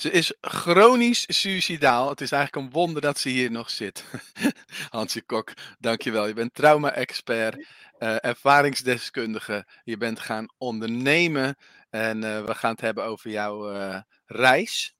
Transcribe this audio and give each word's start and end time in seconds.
Ze 0.00 0.10
is 0.10 0.34
chronisch 0.40 1.24
suicidaal. 1.26 2.08
Het 2.08 2.20
is 2.20 2.32
eigenlijk 2.32 2.66
een 2.66 2.72
wonder 2.72 3.02
dat 3.02 3.18
ze 3.18 3.28
hier 3.28 3.50
nog 3.50 3.70
zit. 3.70 4.04
Hansje 4.90 5.22
Kok, 5.22 5.52
dankjewel. 5.78 6.26
Je 6.26 6.34
bent 6.34 6.54
trauma-expert, 6.54 7.56
uh, 7.98 8.24
ervaringsdeskundige. 8.24 9.66
Je 9.84 9.96
bent 9.96 10.20
gaan 10.20 10.46
ondernemen. 10.58 11.56
En 11.90 12.22
uh, 12.22 12.44
we 12.44 12.54
gaan 12.54 12.70
het 12.70 12.80
hebben 12.80 13.04
over 13.04 13.30
jouw 13.30 13.72
uh, 13.72 14.00
reis 14.26 14.94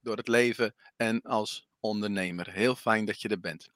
door 0.00 0.16
het 0.16 0.28
leven 0.28 0.74
en 0.96 1.22
als 1.22 1.68
ondernemer. 1.80 2.50
Heel 2.50 2.74
fijn 2.74 3.04
dat 3.04 3.20
je 3.20 3.28
er 3.28 3.40
bent. 3.40 3.68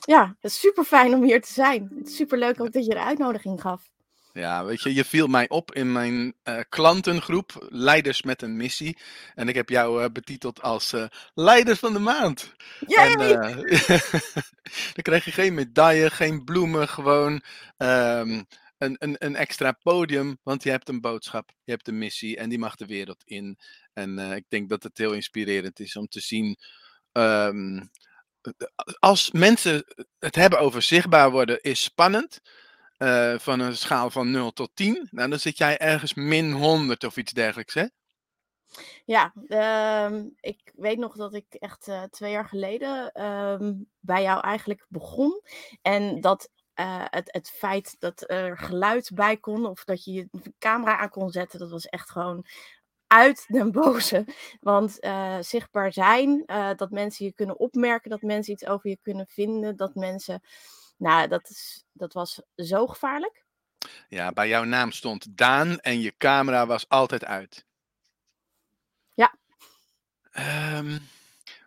Ja, 0.00 0.36
het 0.40 0.50
is 0.50 0.60
super 0.60 0.84
fijn 0.84 1.14
om 1.14 1.22
hier 1.22 1.42
te 1.42 1.52
zijn. 1.52 1.92
Het 1.98 2.08
is 2.08 2.16
super 2.16 2.38
leuk 2.38 2.60
ook 2.60 2.72
dat 2.72 2.84
je 2.84 2.94
de 2.94 3.04
uitnodiging 3.04 3.60
gaf. 3.60 3.90
Ja, 4.38 4.64
weet 4.64 4.82
je, 4.82 4.94
je 4.94 5.04
viel 5.04 5.26
mij 5.26 5.48
op 5.48 5.74
in 5.74 5.92
mijn 5.92 6.34
uh, 6.44 6.60
klantengroep, 6.68 7.66
Leiders 7.68 8.22
met 8.22 8.42
een 8.42 8.56
Missie. 8.56 8.98
En 9.34 9.48
ik 9.48 9.54
heb 9.54 9.68
jou 9.68 10.02
uh, 10.02 10.08
betiteld 10.12 10.62
als 10.62 10.92
uh, 10.92 11.04
Leider 11.34 11.76
van 11.76 11.92
de 11.92 11.98
Maand. 11.98 12.54
Ja, 12.86 13.04
en, 13.04 13.18
dan 14.94 15.02
krijg 15.02 15.24
je 15.24 15.32
geen 15.32 15.54
medaille, 15.54 16.10
geen 16.10 16.44
bloemen, 16.44 16.88
gewoon 16.88 17.32
um, 17.76 18.46
een, 18.78 18.96
een, 18.98 19.16
een 19.18 19.36
extra 19.36 19.72
podium. 19.72 20.38
Want 20.42 20.62
je 20.62 20.70
hebt 20.70 20.88
een 20.88 21.00
boodschap, 21.00 21.50
je 21.64 21.72
hebt 21.72 21.88
een 21.88 21.98
missie 21.98 22.36
en 22.36 22.48
die 22.48 22.58
mag 22.58 22.76
de 22.76 22.86
wereld 22.86 23.22
in. 23.24 23.58
En 23.92 24.18
ik 24.18 24.44
denk 24.48 24.68
dat 24.68 24.82
het 24.82 24.98
heel 24.98 25.12
inspirerend 25.12 25.80
is 25.80 25.96
om 25.96 26.08
te 26.08 26.20
zien. 26.20 26.56
Um, 27.12 27.90
als 28.98 29.30
mensen 29.30 29.84
het 30.18 30.34
hebben 30.34 30.60
over 30.60 30.82
zichtbaar 30.82 31.30
worden, 31.30 31.60
is 31.60 31.82
spannend. 31.82 32.40
Uh, 32.98 33.38
van 33.38 33.60
een 33.60 33.76
schaal 33.76 34.10
van 34.10 34.30
0 34.30 34.52
tot 34.52 34.70
10. 34.74 35.08
Nou, 35.10 35.30
dan 35.30 35.38
zit 35.38 35.58
jij 35.58 35.78
ergens 35.78 36.14
min 36.14 36.52
100 36.52 37.04
of 37.04 37.16
iets 37.16 37.32
dergelijks, 37.32 37.74
hè? 37.74 37.86
Ja, 39.04 39.32
um, 40.06 40.34
ik 40.40 40.72
weet 40.74 40.98
nog 40.98 41.16
dat 41.16 41.34
ik 41.34 41.46
echt 41.54 41.88
uh, 41.88 42.02
twee 42.02 42.30
jaar 42.30 42.44
geleden 42.44 43.24
um, 43.24 43.88
bij 44.00 44.22
jou 44.22 44.40
eigenlijk 44.40 44.86
begon. 44.88 45.42
En 45.82 46.20
dat 46.20 46.50
uh, 46.80 47.04
het, 47.04 47.32
het 47.32 47.50
feit 47.50 47.96
dat 47.98 48.30
er 48.30 48.58
geluid 48.58 49.10
bij 49.14 49.36
kon 49.36 49.66
of 49.66 49.84
dat 49.84 50.04
je 50.04 50.12
je 50.12 50.28
camera 50.58 50.98
aan 50.98 51.10
kon 51.10 51.30
zetten, 51.30 51.58
dat 51.58 51.70
was 51.70 51.86
echt 51.86 52.10
gewoon 52.10 52.46
uit 53.06 53.44
den 53.48 53.72
boze. 53.72 54.24
Want 54.60 54.98
zichtbaar 55.40 55.92
zijn, 55.92 56.42
dat 56.76 56.90
mensen 56.90 57.24
je 57.24 57.32
kunnen 57.32 57.58
opmerken, 57.58 58.10
dat 58.10 58.22
mensen 58.22 58.52
iets 58.52 58.66
over 58.66 58.90
je 58.90 58.98
kunnen 59.02 59.26
vinden, 59.26 59.76
dat 59.76 59.94
mensen. 59.94 60.42
Nou, 60.98 61.28
dat, 61.28 61.50
is, 61.50 61.84
dat 61.92 62.12
was 62.12 62.42
zo 62.54 62.86
gevaarlijk. 62.86 63.44
Ja, 64.08 64.32
bij 64.32 64.48
jouw 64.48 64.64
naam 64.64 64.92
stond 64.92 65.36
Daan 65.36 65.78
en 65.78 66.00
je 66.00 66.14
camera 66.16 66.66
was 66.66 66.88
altijd 66.88 67.24
uit. 67.24 67.66
Ja. 69.14 69.34
Um, 70.78 70.98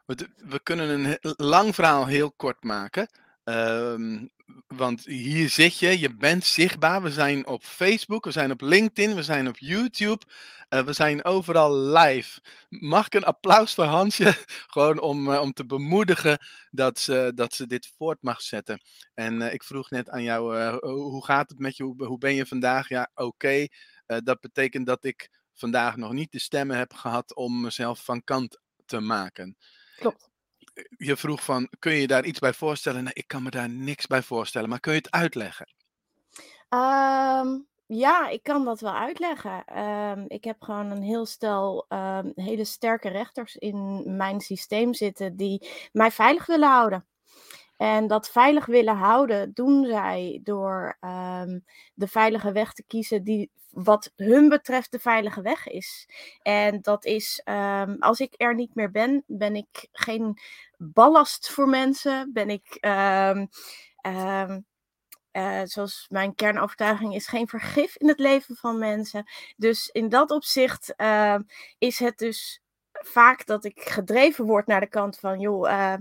we, 0.06 0.30
we, 0.36 0.60
kunnen 0.64 0.90
een 0.90 1.36
lang 1.38 1.76
verhaal 1.76 2.06
heel 2.06 2.32
kort 2.32 2.64
maken. 2.64 3.08
Um, 3.44 4.30
want 4.68 5.06
hier 5.06 5.50
zit 5.50 5.80
je, 5.80 6.00
je 6.00 6.16
bent 6.16 6.46
zichtbaar. 6.46 7.02
We 7.02 7.12
zijn 7.12 7.48
op 7.48 7.64
Facebook, 7.64 8.26
we 8.26 8.32
zijn 8.32 8.52
op 8.52 8.62
LinkedIn, 8.62 9.16
we 9.16 9.24
zijn 9.24 9.48
op 9.48 9.58
YouTube. 9.58 10.26
Uh, 10.70 10.84
we 10.84 10.94
zijn 10.94 11.24
overal 11.24 11.78
live. 11.78 12.40
Mag 12.70 13.06
ik 13.06 13.14
een 13.14 13.24
applaus 13.24 13.74
voor 13.74 13.84
Hansje? 13.84 14.34
Gewoon 14.74 15.00
om, 15.00 15.28
uh, 15.28 15.42
om 15.42 15.54
te 15.54 15.66
bemoedigen 15.66 16.38
dat 16.72 17.00
ze, 17.00 17.32
dat 17.36 17.54
ze 17.54 17.68
dit 17.68 17.92
voort 17.98 18.22
mag 18.22 18.42
zetten. 18.42 18.82
En 19.14 19.42
uh, 19.42 19.54
ik 19.54 19.64
vroeg 19.64 19.90
net 19.90 20.10
aan 20.10 20.24
jou, 20.24 20.78
hoe 20.86 21.26
gaat 21.26 21.50
het 21.50 21.60
met 21.60 21.78
je? 21.78 21.84
Hoe, 21.84 22.18
ben 22.18 22.36
je 22.36 22.46
vandaag? 22.46 22.90
Ja, 22.90 23.12
oké. 23.14 23.68
Dat 24.06 24.40
betekent 24.40 24.86
dat 24.86 25.04
ik 25.04 25.30
vandaag 25.54 25.96
nog 25.96 26.12
niet 26.12 26.32
de 26.32 26.40
stemmen 26.40 26.78
heb 26.78 26.94
gehad 26.94 27.36
om 27.36 27.62
mezelf 27.62 28.04
van 28.04 28.24
kant 28.24 28.60
te 28.86 29.00
maken. 29.00 29.58
Klopt 29.96 30.31
je 30.98 31.18
vroeg 31.18 31.44
van, 31.44 31.70
kun 31.80 31.94
je 31.94 32.08
daar 32.08 32.26
iets 32.26 32.40
bij 32.40 32.54
voorstellen? 32.54 33.04
Nee, 33.04 33.14
ik 33.14 33.28
kan 33.28 33.44
me 33.44 33.50
daar 33.50 33.70
niks 33.70 34.08
bij 34.08 34.22
voorstellen, 34.22 34.70
maar 34.70 34.80
kun 34.80 34.92
je 34.92 34.98
het 34.98 35.12
uitleggen? 35.12 35.74
Um, 36.70 37.68
ja, 37.86 38.28
ik 38.28 38.44
kan 38.44 38.66
dat 38.66 38.80
wel 38.80 38.94
uitleggen. 38.94 39.80
Um, 39.80 40.26
ik 40.28 40.44
heb 40.44 40.62
gewoon 40.62 40.92
een 40.92 41.02
heel 41.02 41.26
stel 41.26 41.86
um, 41.90 42.32
hele 42.36 42.66
sterke 42.66 43.10
rechters 43.10 43.56
in 43.56 44.04
mijn 44.16 44.42
systeem 44.42 44.94
zitten 44.94 45.36
die 45.36 45.68
mij 45.92 46.12
veilig 46.12 46.46
willen 46.46 46.70
houden. 46.70 47.06
En 47.82 48.08
dat 48.08 48.30
veilig 48.30 48.66
willen 48.66 48.96
houden 48.96 49.54
doen 49.54 49.86
zij 49.86 50.40
door 50.44 50.98
um, 51.00 51.66
de 51.94 52.08
veilige 52.08 52.52
weg 52.52 52.74
te 52.74 52.84
kiezen 52.88 53.24
die 53.24 53.52
wat 53.70 54.12
hun 54.16 54.50
betreft 54.50 54.92
de 54.92 55.00
veilige 55.00 55.42
weg 55.42 55.68
is. 55.68 56.10
En 56.42 56.82
dat 56.82 57.06
is, 57.06 57.42
um, 57.46 57.96
als 58.00 58.20
ik 58.20 58.34
er 58.38 58.56
niet 58.56 58.76
meer 58.76 58.92
ben, 58.92 59.24
ben 59.28 59.56
ik 59.56 59.88
geen 59.92 60.40
ballast 60.78 61.50
voor 61.50 61.70
mensen. 61.70 62.34
Ben 62.34 62.50
ik, 62.50 62.78
um, 62.82 63.50
uh, 65.32 65.62
zoals 65.64 66.06
mijn 66.10 66.36
kernovertuiging 66.36 67.16
is, 67.16 67.28
geen 67.28 67.48
vergif 67.48 67.98
in 67.98 68.08
het 68.08 68.20
leven 68.20 68.56
van 68.56 68.80
mensen. 68.80 69.24
Dus 69.58 69.88
in 69.88 70.10
dat 70.10 70.32
opzicht 70.32 70.94
is 71.78 72.00
het 72.00 72.18
dus 72.18 72.62
vaak 73.04 73.46
dat 73.46 73.66
ik 73.66 73.80
gedreven 73.80 74.46
word 74.46 74.68
naar 74.68 74.80
de 74.80 74.88
kant 74.88 75.20
van, 75.20 75.40
joh, 75.40 75.70
uh, 75.70 75.94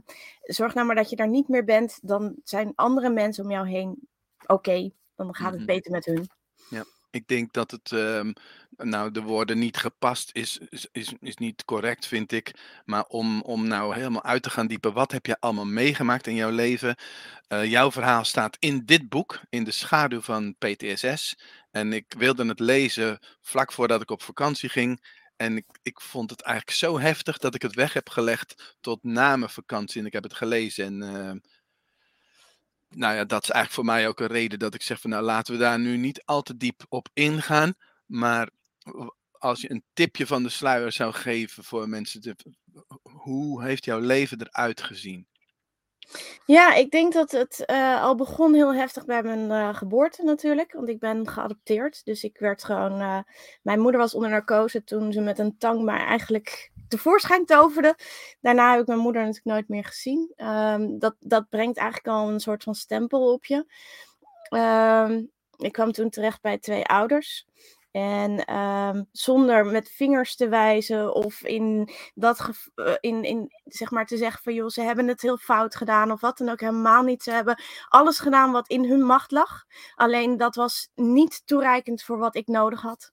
zorg 0.43 0.75
nou 0.75 0.87
maar 0.87 0.97
dat 0.97 1.11
je 1.11 1.17
daar 1.17 1.29
niet 1.29 1.49
meer 1.49 1.65
bent. 1.65 1.99
Dan 2.03 2.35
zijn 2.45 2.73
andere 2.75 3.11
mensen 3.11 3.45
om 3.45 3.51
jou 3.51 3.69
heen 3.69 4.09
oké. 4.43 4.53
Okay, 4.53 4.93
dan 5.17 5.35
gaat 5.35 5.51
het 5.51 5.61
mm 5.61 5.67
-hmm. 5.67 5.67
beter 5.67 5.91
met 5.91 6.05
hun. 6.05 6.31
Ja. 6.69 6.85
Ik 7.11 7.29
denk 7.29 7.53
dat 7.53 7.71
het, 7.71 7.91
um, 7.91 8.33
nou, 8.77 9.11
de 9.11 9.23
woorden 9.23 9.59
niet 9.59 9.77
gepast 9.77 10.31
is, 10.33 10.59
is, 10.69 10.89
is, 10.93 11.13
is, 11.21 11.37
niet 11.37 11.65
correct, 11.65 12.07
vind 12.07 12.33
ik. 12.33 12.55
Maar 12.85 13.05
om, 13.05 13.43
om 13.43 13.67
nou 13.67 13.95
helemaal 13.95 14.23
uit 14.23 14.43
te 14.43 14.51
gaan 14.51 14.67
diepen, 14.67 14.93
wat 14.93 15.13
heb 15.13 15.27
je 15.27 15.41
allemaal 15.41 15.67
meegemaakt 15.67 16.27
in 16.27 16.35
jouw 16.35 16.51
leven? 16.51 16.97
Uh, 17.49 17.65
jouw 17.65 17.91
verhaal 17.91 18.25
staat 18.25 18.57
in 18.59 18.83
dit 18.85 19.09
boek, 19.09 19.41
in 19.49 19.65
de 19.65 19.71
schaduw 19.71 20.21
van 20.21 20.55
PTSS. 20.59 21.39
En 21.71 21.93
ik 21.93 22.15
wilde 22.19 22.47
het 22.47 22.61
lezen 22.61 23.19
vlak 23.41 23.73
voordat 23.73 24.03
ik 24.03 24.11
op 24.11 24.23
vakantie 24.23 24.69
ging. 24.69 25.01
En 25.41 25.57
ik, 25.57 25.65
ik 25.83 26.01
vond 26.01 26.31
het 26.31 26.43
eigenlijk 26.43 26.77
zo 26.77 26.99
heftig 26.99 27.39
dat 27.39 27.55
ik 27.55 27.63
het 27.63 27.75
weg 27.75 27.93
heb 27.93 28.09
gelegd 28.09 28.77
tot 28.81 29.03
na 29.03 29.37
mijn 29.37 29.51
vakantie. 29.51 30.01
En 30.01 30.07
ik 30.07 30.13
heb 30.13 30.23
het 30.23 30.35
gelezen 30.35 30.85
en 30.85 31.03
uh, 31.03 31.33
nou 32.89 33.15
ja, 33.15 33.25
dat 33.25 33.43
is 33.43 33.51
eigenlijk 33.51 33.71
voor 33.71 33.85
mij 33.85 34.09
ook 34.09 34.21
een 34.21 34.27
reden 34.27 34.59
dat 34.59 34.75
ik 34.75 34.83
zeg 34.83 35.01
van 35.01 35.11
nou 35.11 35.23
laten 35.23 35.55
we 35.55 35.61
daar 35.61 35.79
nu 35.79 35.97
niet 35.97 36.23
al 36.25 36.43
te 36.43 36.57
diep 36.57 36.83
op 36.89 37.09
ingaan. 37.13 37.75
Maar 38.07 38.51
als 39.31 39.61
je 39.61 39.71
een 39.71 39.85
tipje 39.93 40.27
van 40.27 40.43
de 40.43 40.49
sluier 40.49 40.93
zou 40.93 41.13
geven 41.13 41.65
voor 41.65 41.89
mensen, 41.89 42.21
te, 42.21 42.37
hoe 43.03 43.65
heeft 43.65 43.85
jouw 43.85 44.01
leven 44.01 44.41
eruit 44.41 44.83
gezien? 44.83 45.29
Ja, 46.47 46.75
ik 46.75 46.91
denk 46.91 47.13
dat 47.13 47.31
het 47.31 47.65
uh, 47.67 48.03
al 48.03 48.15
begon 48.15 48.55
heel 48.55 48.75
heftig 48.75 49.05
bij 49.05 49.23
mijn 49.23 49.51
uh, 49.51 49.75
geboorte 49.75 50.23
natuurlijk. 50.23 50.73
Want 50.73 50.89
ik 50.89 50.99
ben 50.99 51.29
geadopteerd. 51.29 52.05
Dus 52.05 52.23
ik 52.23 52.39
werd 52.39 52.65
gewoon. 52.65 53.01
Uh, 53.01 53.19
mijn 53.63 53.81
moeder 53.81 54.01
was 54.01 54.15
onder 54.15 54.31
narcose 54.31 54.85
toen 54.85 55.13
ze 55.13 55.21
met 55.21 55.39
een 55.39 55.59
tang 55.59 55.83
maar 55.83 56.07
eigenlijk 56.07 56.71
tevoorschijn 56.89 57.45
toverde. 57.45 57.97
Daarna 58.41 58.71
heb 58.71 58.81
ik 58.81 58.87
mijn 58.87 58.99
moeder 58.99 59.21
natuurlijk 59.23 59.47
nooit 59.47 59.69
meer 59.69 59.85
gezien. 59.85 60.33
Um, 60.37 60.99
dat, 60.99 61.15
dat 61.19 61.49
brengt 61.49 61.79
eigenlijk 61.79 62.09
al 62.09 62.29
een 62.29 62.41
soort 62.41 62.63
van 62.63 62.75
stempel 62.75 63.33
op 63.33 63.45
je. 63.45 63.65
Um, 64.57 65.31
ik 65.57 65.73
kwam 65.73 65.93
toen 65.93 66.11
terecht 66.11 66.41
bij 66.41 66.59
twee 66.59 66.85
ouders. 66.85 67.47
En 67.91 68.57
um, 68.57 69.09
zonder 69.13 69.67
met 69.67 69.89
vingers 69.89 70.37
te 70.37 70.49
wijzen 70.49 71.15
of 71.15 71.43
in 71.43 71.91
dat 72.15 72.51
in, 73.01 73.25
in 73.25 73.53
zeg 73.65 73.91
maar 73.91 74.07
te 74.07 74.17
zeggen 74.17 74.43
van 74.43 74.55
joh, 74.55 74.69
ze 74.69 74.83
hebben 74.83 75.09
het 75.09 75.23
heel 75.23 75.37
fout 75.37 75.77
gedaan 75.77 76.11
of 76.11 76.21
wat 76.21 76.39
dan 76.39 76.49
ook 76.49 76.61
helemaal 76.61 77.03
niet. 77.03 77.23
Ze 77.23 77.31
hebben 77.31 77.63
alles 77.89 78.19
gedaan 78.19 78.53
wat 78.53 78.69
in 78.69 78.85
hun 78.85 79.03
macht 79.03 79.31
lag. 79.31 79.65
Alleen 79.95 80.37
dat 80.37 80.55
was 80.55 80.91
niet 80.95 81.43
toereikend 81.47 82.03
voor 82.03 82.19
wat 82.19 82.37
ik 82.37 82.47
nodig 82.47 82.81
had. 82.81 83.13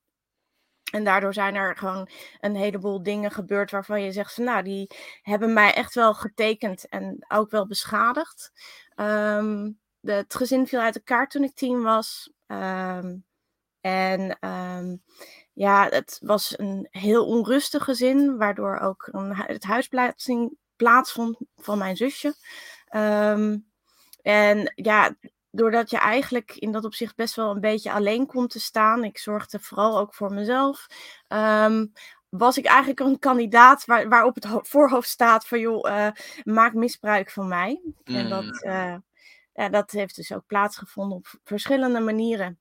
En 0.92 1.04
daardoor 1.04 1.34
zijn 1.34 1.56
er 1.56 1.78
gewoon 1.78 2.10
een 2.40 2.56
heleboel 2.56 3.04
dingen 3.04 3.32
gebeurd 3.32 3.72
waarvan 3.72 4.02
je 4.02 4.12
zegt 4.12 4.34
van 4.34 4.44
nou, 4.44 4.64
die 4.64 4.90
hebben 5.22 5.54
mij 5.54 5.74
echt 5.74 5.96
wel 5.96 6.14
getekend 6.14 6.90
en 6.90 7.26
ook 7.28 7.52
wel 7.52 7.68
beschadigd. 7.68 8.52
Um, 8.96 9.80
de, 10.00 10.12
het 10.12 10.36
gezin 10.36 10.68
viel 10.68 10.80
uit 10.80 10.96
elkaar 10.96 11.28
toen 11.28 11.44
ik 11.44 11.56
tien 11.56 11.82
was. 11.82 12.32
Um, 12.48 13.26
en 13.82 14.38
um, 14.48 15.02
ja, 15.54 15.88
het 15.90 16.20
was 16.24 16.54
een 16.58 16.88
heel 16.92 17.26
onrustig 17.26 17.84
gezin, 17.84 18.38
waardoor 18.38 18.80
ook 18.80 19.10
een, 19.12 19.36
het 19.36 19.64
huisplaatsing 19.64 20.58
plaatsvond 20.76 21.38
van 21.56 21.78
mijn 21.78 21.98
zusje. 21.98 22.36
Um, 22.96 23.68
en 24.22 24.72
ja, 24.76 25.16
doordat 25.52 25.90
je 25.90 25.98
eigenlijk 25.98 26.52
in 26.56 26.72
dat 26.72 26.86
opzicht 26.86 27.16
best 27.16 27.36
wel 27.36 27.52
een 27.52 27.62
beetje 27.62 27.92
alleen 27.92 28.26
komt 28.26 28.50
te 28.50 28.60
staan, 28.60 29.04
ik 29.04 29.18
zorgde 29.18 29.60
vooral 29.60 30.00
ook 30.00 30.14
voor 30.14 30.34
mezelf, 30.34 30.88
um, 31.28 31.92
was 32.30 32.58
ik 32.58 32.66
eigenlijk 32.66 33.00
een 33.00 33.20
kandidaat 33.20 33.86
waar, 33.86 34.10
waarop 34.10 34.36
het 34.36 34.48
voorhoofd 34.62 35.10
staat 35.10 35.48
van 35.48 35.60
joh, 35.60 35.90
uh, 35.90 36.08
maak 36.44 36.74
misbruik 36.74 37.32
van 37.32 37.48
mij. 37.48 37.82
Mm. 38.04 38.16
En 38.16 38.30
dat, 38.30 38.64
uh, 38.64 38.96
ja, 39.54 39.70
dat 39.70 39.92
heeft 39.92 40.16
dus 40.16 40.34
ook 40.34 40.46
plaatsgevonden 40.46 41.18
op 41.18 41.28
verschillende 41.44 42.00
manieren. 42.00 42.60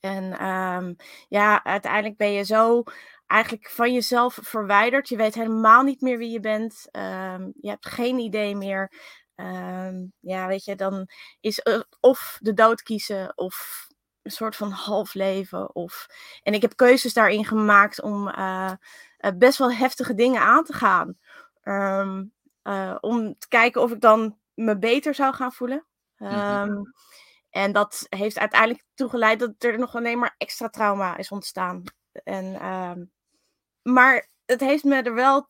En 0.00 0.38
ehm, 0.38 0.94
ja, 1.28 1.64
uiteindelijk 1.64 2.16
ben 2.16 2.32
je 2.32 2.42
zo 2.42 2.82
eigenlijk 3.26 3.70
van 3.70 3.92
jezelf 3.92 4.38
verwijderd. 4.42 5.08
Je 5.08 5.16
weet 5.16 5.34
helemaal 5.34 5.82
niet 5.82 6.00
meer 6.00 6.18
wie 6.18 6.30
je 6.30 6.40
bent. 6.40 6.88
Ehm, 6.90 7.50
je 7.60 7.68
hebt 7.68 7.88
geen 7.88 8.18
idee 8.18 8.56
meer. 8.56 8.92
Ehm, 9.34 10.04
ja, 10.20 10.46
weet 10.46 10.64
je, 10.64 10.74
dan 10.74 11.08
is 11.40 11.62
of 12.00 12.38
de 12.40 12.54
dood 12.54 12.82
kiezen 12.82 13.32
of 13.36 13.86
een 14.22 14.30
soort 14.30 14.56
van 14.56 14.70
half 14.70 15.14
leven. 15.14 15.74
Of... 15.74 16.06
En 16.42 16.54
ik 16.54 16.62
heb 16.62 16.76
keuzes 16.76 17.12
daarin 17.12 17.44
gemaakt 17.44 18.02
om 18.02 18.28
uh, 18.28 18.72
best 19.36 19.58
wel 19.58 19.72
heftige 19.72 20.14
dingen 20.14 20.40
aan 20.40 20.64
te 20.64 20.72
gaan. 20.72 21.18
Eh, 22.68 22.96
om 23.00 23.38
te 23.38 23.48
kijken 23.48 23.82
of 23.82 23.92
ik 23.92 24.00
dan 24.00 24.38
me 24.54 24.78
beter 24.78 25.14
zou 25.14 25.34
gaan 25.34 25.52
voelen. 25.52 25.86
Um, 26.18 26.92
En 27.50 27.72
dat 27.72 28.06
heeft 28.08 28.38
uiteindelijk 28.38 28.84
toegeleid 28.94 29.38
dat 29.38 29.54
er 29.58 29.78
nog 29.78 29.94
alleen 29.94 30.18
maar 30.18 30.34
extra 30.38 30.68
trauma 30.68 31.16
is 31.16 31.28
ontstaan. 31.28 31.82
En, 32.24 32.66
um, 32.66 33.10
maar 33.82 34.28
het 34.46 34.60
heeft 34.60 34.84
me 34.84 35.02
er 35.02 35.14
wel 35.14 35.48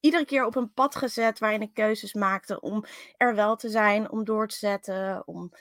iedere 0.00 0.24
keer 0.24 0.44
op 0.44 0.56
een 0.56 0.72
pad 0.72 0.96
gezet 0.96 1.38
waarin 1.38 1.62
ik 1.62 1.74
keuzes 1.74 2.14
maakte 2.14 2.60
om 2.60 2.84
er 3.16 3.34
wel 3.34 3.56
te 3.56 3.68
zijn, 3.68 4.10
om 4.10 4.24
door 4.24 4.48
te 4.48 4.56
zetten, 4.56 5.22
om 5.26 5.52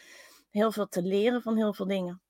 heel 0.49 0.71
veel 0.71 0.87
te 0.87 1.01
leren 1.01 1.41
van 1.41 1.55
heel 1.55 1.73
veel 1.73 1.87
dingen. 1.87 2.21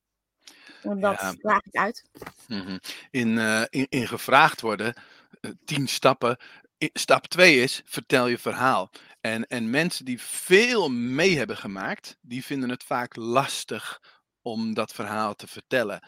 En 0.81 0.99
dat 0.99 1.19
ja. 1.19 1.33
draag 1.33 1.63
ik 1.63 1.75
uit. 1.75 2.03
Mhm. 2.47 2.77
in, 3.11 3.27
uh, 3.27 3.63
in, 3.69 3.85
in, 3.89 4.07
gevraagd 4.07 4.61
worden, 4.61 4.93
uh, 5.41 5.51
tien 5.65 5.87
stappen. 5.87 6.37
Stap 6.77 7.27
2 7.27 7.61
is, 7.61 7.81
vertel 7.85 8.27
je 8.27 8.37
verhaal. 8.37 8.89
En, 9.25 9.47
en 9.47 9.69
mensen 9.69 10.05
die 10.05 10.21
veel 10.21 10.89
mee 10.89 11.37
hebben 11.37 11.57
gemaakt, 11.57 12.17
die 12.21 12.45
vinden 12.45 12.69
het 12.69 12.83
vaak 12.83 13.15
lastig 13.15 14.01
om 14.41 14.73
dat 14.73 14.93
verhaal 14.93 15.35
te 15.35 15.47
vertellen. 15.47 16.07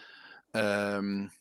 Um, 0.52 1.32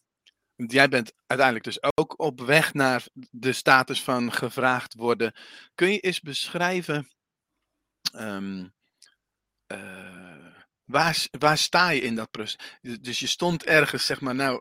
jij 0.56 0.88
bent 0.88 1.12
uiteindelijk 1.26 1.64
dus 1.64 1.78
ook 1.96 2.18
op 2.20 2.40
weg 2.40 2.74
naar 2.74 3.04
de 3.30 3.52
status 3.52 4.02
van 4.02 4.32
gevraagd 4.32 4.94
worden. 4.94 5.34
Kun 5.74 5.92
je 5.92 6.00
eens 6.00 6.20
beschrijven 6.20 7.08
um, 8.14 8.74
uh, 9.72 10.54
waar, 10.84 11.26
waar 11.38 11.58
sta 11.58 11.90
je 11.90 12.00
in 12.00 12.14
dat 12.14 12.30
proces? 12.30 12.58
Dus 13.00 13.18
je 13.18 13.26
stond 13.26 13.64
ergens, 13.64 14.06
zeg 14.06 14.20
maar, 14.20 14.34
nou 14.34 14.60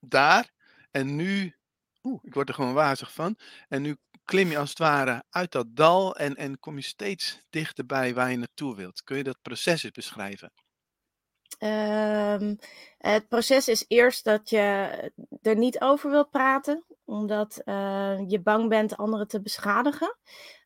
daar 0.00 0.50
en 0.90 1.16
nu, 1.16 1.56
oeh, 2.02 2.20
ik 2.24 2.34
word 2.34 2.48
er 2.48 2.54
gewoon 2.54 2.74
wazig 2.74 3.12
van. 3.12 3.38
En 3.68 3.82
nu 3.82 3.96
klim 4.32 4.50
je 4.50 4.58
als 4.58 4.68
het 4.68 4.78
ware 4.78 5.24
uit 5.30 5.52
dat 5.52 5.66
dal 5.68 6.16
en, 6.16 6.34
en 6.34 6.58
kom 6.58 6.76
je 6.76 6.82
steeds 6.82 7.42
dichterbij 7.50 8.14
waar 8.14 8.30
je 8.30 8.36
naartoe 8.36 8.76
wilt. 8.76 9.02
Kun 9.02 9.16
je 9.16 9.22
dat 9.22 9.38
proces 9.42 9.82
eens 9.82 9.92
beschrijven? 9.92 10.52
Um, 11.58 12.58
het 12.98 13.28
proces 13.28 13.68
is 13.68 13.84
eerst 13.88 14.24
dat 14.24 14.50
je 14.50 14.90
er 15.42 15.56
niet 15.56 15.80
over 15.80 16.10
wilt 16.10 16.30
praten, 16.30 16.84
omdat 17.04 17.60
uh, 17.64 18.18
je 18.26 18.40
bang 18.42 18.68
bent 18.68 18.96
anderen 18.96 19.28
te 19.28 19.42
beschadigen. 19.42 20.16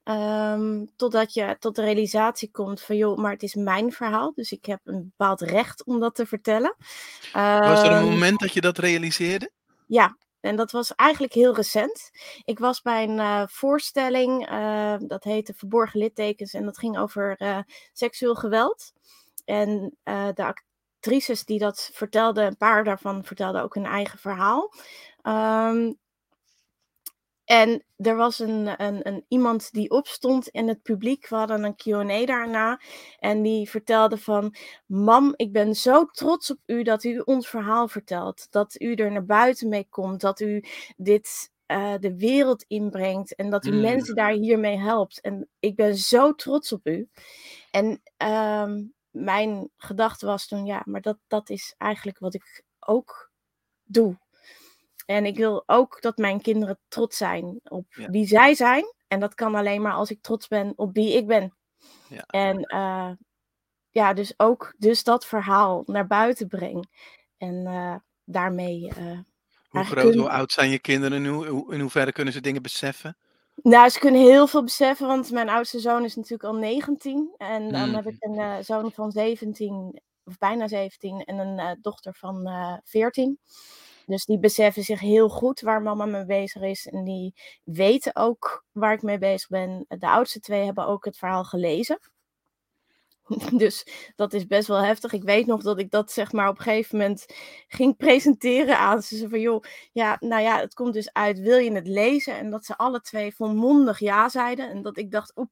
Um, 0.04 0.88
totdat 0.96 1.34
je 1.34 1.56
tot 1.58 1.76
de 1.76 1.82
realisatie 1.82 2.50
komt 2.50 2.80
van 2.80 2.96
joh, 2.96 3.18
maar 3.18 3.32
het 3.32 3.42
is 3.42 3.54
mijn 3.54 3.92
verhaal, 3.92 4.32
dus 4.34 4.52
ik 4.52 4.64
heb 4.64 4.80
een 4.84 5.02
bepaald 5.16 5.40
recht 5.40 5.84
om 5.84 6.00
dat 6.00 6.14
te 6.14 6.26
vertellen. 6.26 6.76
Was 7.32 7.82
er 7.82 7.90
een 7.90 8.02
ehm, 8.02 8.08
moment 8.08 8.40
dat 8.40 8.52
je 8.52 8.60
dat 8.60 8.78
realiseerde? 8.78 9.50
Ja, 9.86 10.16
en 10.46 10.56
dat 10.56 10.70
was 10.70 10.94
eigenlijk 10.94 11.32
heel 11.32 11.54
recent. 11.54 12.10
Ik 12.44 12.58
was 12.58 12.82
bij 12.82 13.02
een 13.02 13.18
uh, 13.18 13.42
voorstelling, 13.46 14.50
uh, 14.50 14.94
dat 14.98 15.24
heette 15.24 15.54
Verborgen 15.54 15.98
littekens, 15.98 16.54
en 16.54 16.64
dat 16.64 16.78
ging 16.78 16.98
over 16.98 17.36
uh, 17.38 17.58
seksueel 17.92 18.34
geweld. 18.34 18.92
En 19.44 19.96
de 20.34 20.54
actrices 20.96 21.44
die 21.44 21.58
dat 21.58 21.90
vertelden, 21.92 22.46
een 22.46 22.56
paar 22.56 22.84
daarvan 22.84 23.24
vertelden 23.24 23.62
ook 23.62 23.74
hun 23.74 23.84
eigen 23.84 24.18
verhaal. 24.18 24.72
Um, 25.22 25.98
en 27.46 27.84
er 27.96 28.16
was 28.16 28.38
een, 28.38 28.82
een, 28.82 29.08
een, 29.08 29.24
iemand 29.28 29.72
die 29.72 29.90
opstond 29.90 30.48
in 30.48 30.68
het 30.68 30.82
publiek. 30.82 31.28
We 31.28 31.36
hadden 31.36 31.64
een 31.64 31.76
QA 31.76 32.26
daarna. 32.26 32.80
En 33.18 33.42
die 33.42 33.70
vertelde 33.70 34.18
van: 34.18 34.54
Mam, 34.86 35.32
ik 35.36 35.52
ben 35.52 35.74
zo 35.74 36.04
trots 36.04 36.50
op 36.50 36.58
u 36.66 36.82
dat 36.82 37.04
u 37.04 37.18
ons 37.18 37.48
verhaal 37.48 37.88
vertelt. 37.88 38.46
Dat 38.50 38.80
u 38.80 38.94
er 38.94 39.12
naar 39.12 39.24
buiten 39.24 39.68
mee 39.68 39.86
komt. 39.90 40.20
Dat 40.20 40.40
u 40.40 40.64
dit 40.96 41.52
uh, 41.66 41.94
de 42.00 42.16
wereld 42.16 42.64
inbrengt. 42.68 43.34
En 43.34 43.50
dat 43.50 43.66
u 43.66 43.70
mm. 43.70 43.80
mensen 43.80 44.14
daar 44.14 44.32
hiermee 44.32 44.78
helpt. 44.78 45.20
En 45.20 45.48
ik 45.58 45.76
ben 45.76 45.96
zo 45.96 46.34
trots 46.34 46.72
op 46.72 46.86
u. 46.86 47.08
En 47.70 48.02
um, 48.62 48.94
mijn 49.10 49.70
gedachte 49.76 50.26
was 50.26 50.46
toen: 50.46 50.64
ja, 50.64 50.82
maar 50.84 51.00
dat, 51.00 51.18
dat 51.26 51.50
is 51.50 51.74
eigenlijk 51.78 52.18
wat 52.18 52.34
ik 52.34 52.62
ook 52.80 53.30
doe. 53.84 54.18
En 55.06 55.26
ik 55.26 55.36
wil 55.36 55.62
ook 55.66 56.00
dat 56.00 56.16
mijn 56.16 56.40
kinderen 56.40 56.78
trots 56.88 57.16
zijn 57.16 57.60
op 57.68 57.86
wie 57.94 58.26
zij 58.26 58.54
zijn. 58.54 58.94
En 59.08 59.20
dat 59.20 59.34
kan 59.34 59.54
alleen 59.54 59.82
maar 59.82 59.92
als 59.92 60.10
ik 60.10 60.22
trots 60.22 60.48
ben 60.48 60.72
op 60.76 60.94
wie 60.94 61.12
ik 61.12 61.26
ben. 61.26 61.54
Ja. 62.08 62.24
En 62.26 62.74
uh, 62.74 63.10
ja, 63.90 64.12
dus 64.12 64.34
ook 64.36 64.74
dus 64.78 65.04
dat 65.04 65.26
verhaal 65.26 65.82
naar 65.86 66.06
buiten 66.06 66.48
breng. 66.48 66.88
En 67.36 67.54
uh, 67.54 67.94
daarmee. 68.24 68.92
Uh, 68.98 69.18
hoe 69.68 69.84
groot, 69.84 70.14
hoe 70.14 70.30
oud 70.30 70.52
zijn 70.52 70.70
je 70.70 70.78
kinderen 70.78 71.22
nu? 71.22 71.46
In 71.68 71.80
hoeverre 71.80 72.12
kunnen 72.12 72.32
ze 72.32 72.40
dingen 72.40 72.62
beseffen? 72.62 73.16
Nou, 73.62 73.88
ze 73.88 73.98
kunnen 73.98 74.20
heel 74.20 74.46
veel 74.46 74.64
beseffen, 74.64 75.06
want 75.06 75.30
mijn 75.30 75.48
oudste 75.48 75.78
zoon 75.78 76.04
is 76.04 76.16
natuurlijk 76.16 76.44
al 76.44 76.54
19. 76.54 77.34
En 77.36 77.72
dan 77.72 77.88
mm. 77.88 77.94
heb 77.94 78.06
ik 78.06 78.16
een 78.18 78.64
zoon 78.64 78.92
van 78.92 79.10
17, 79.10 80.00
of 80.24 80.38
bijna 80.38 80.68
17, 80.68 81.24
en 81.24 81.38
een 81.38 81.78
dochter 81.80 82.14
van 82.14 82.48
14. 82.84 83.38
Dus 84.06 84.24
die 84.24 84.38
beseffen 84.38 84.82
zich 84.82 85.00
heel 85.00 85.28
goed 85.28 85.60
waar 85.60 85.82
mama 85.82 86.04
mee 86.04 86.24
bezig 86.24 86.62
is. 86.62 86.86
En 86.86 87.04
die 87.04 87.34
weten 87.64 88.16
ook 88.16 88.64
waar 88.72 88.92
ik 88.92 89.02
mee 89.02 89.18
bezig 89.18 89.48
ben. 89.48 89.84
De 89.88 90.08
oudste 90.08 90.40
twee 90.40 90.64
hebben 90.64 90.86
ook 90.86 91.04
het 91.04 91.18
verhaal 91.18 91.44
gelezen. 91.44 91.98
Dus 93.58 93.86
dat 94.16 94.32
is 94.32 94.46
best 94.46 94.68
wel 94.68 94.82
heftig. 94.82 95.12
Ik 95.12 95.22
weet 95.22 95.46
nog 95.46 95.62
dat 95.62 95.78
ik 95.78 95.90
dat 95.90 96.12
zeg 96.12 96.32
maar 96.32 96.48
op 96.48 96.56
een 96.58 96.62
gegeven 96.62 96.98
moment 96.98 97.26
ging 97.68 97.96
presenteren 97.96 98.78
aan 98.78 99.02
ze. 99.02 99.16
Ze 99.16 99.28
van 99.28 99.40
joh, 99.40 99.64
ja, 99.92 100.16
nou 100.20 100.42
ja, 100.42 100.60
het 100.60 100.74
komt 100.74 100.94
dus 100.94 101.12
uit, 101.12 101.38
wil 101.38 101.58
je 101.58 101.72
het 101.72 101.86
lezen? 101.86 102.36
En 102.36 102.50
dat 102.50 102.64
ze 102.64 102.76
alle 102.76 103.00
twee 103.00 103.34
volmondig 103.34 103.98
ja 103.98 104.28
zeiden. 104.28 104.70
En 104.70 104.82
dat 104.82 104.96
ik 104.96 105.10
dacht, 105.10 105.36
oep, 105.36 105.50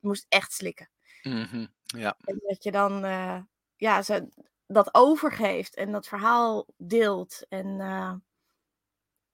moest 0.00 0.26
echt 0.28 0.52
slikken. 0.52 0.90
Mm 1.22 1.68
ja. 1.84 2.16
En 2.24 2.40
dat 2.46 2.62
je 2.62 2.70
dan, 2.70 3.04
uh, 3.04 3.40
ja, 3.76 4.02
ze, 4.02 4.28
dat 4.72 4.94
overgeeft 4.94 5.74
en 5.74 5.92
dat 5.92 6.08
verhaal 6.08 6.66
deelt. 6.76 7.46
En 7.48 7.66
uh, 7.66 8.14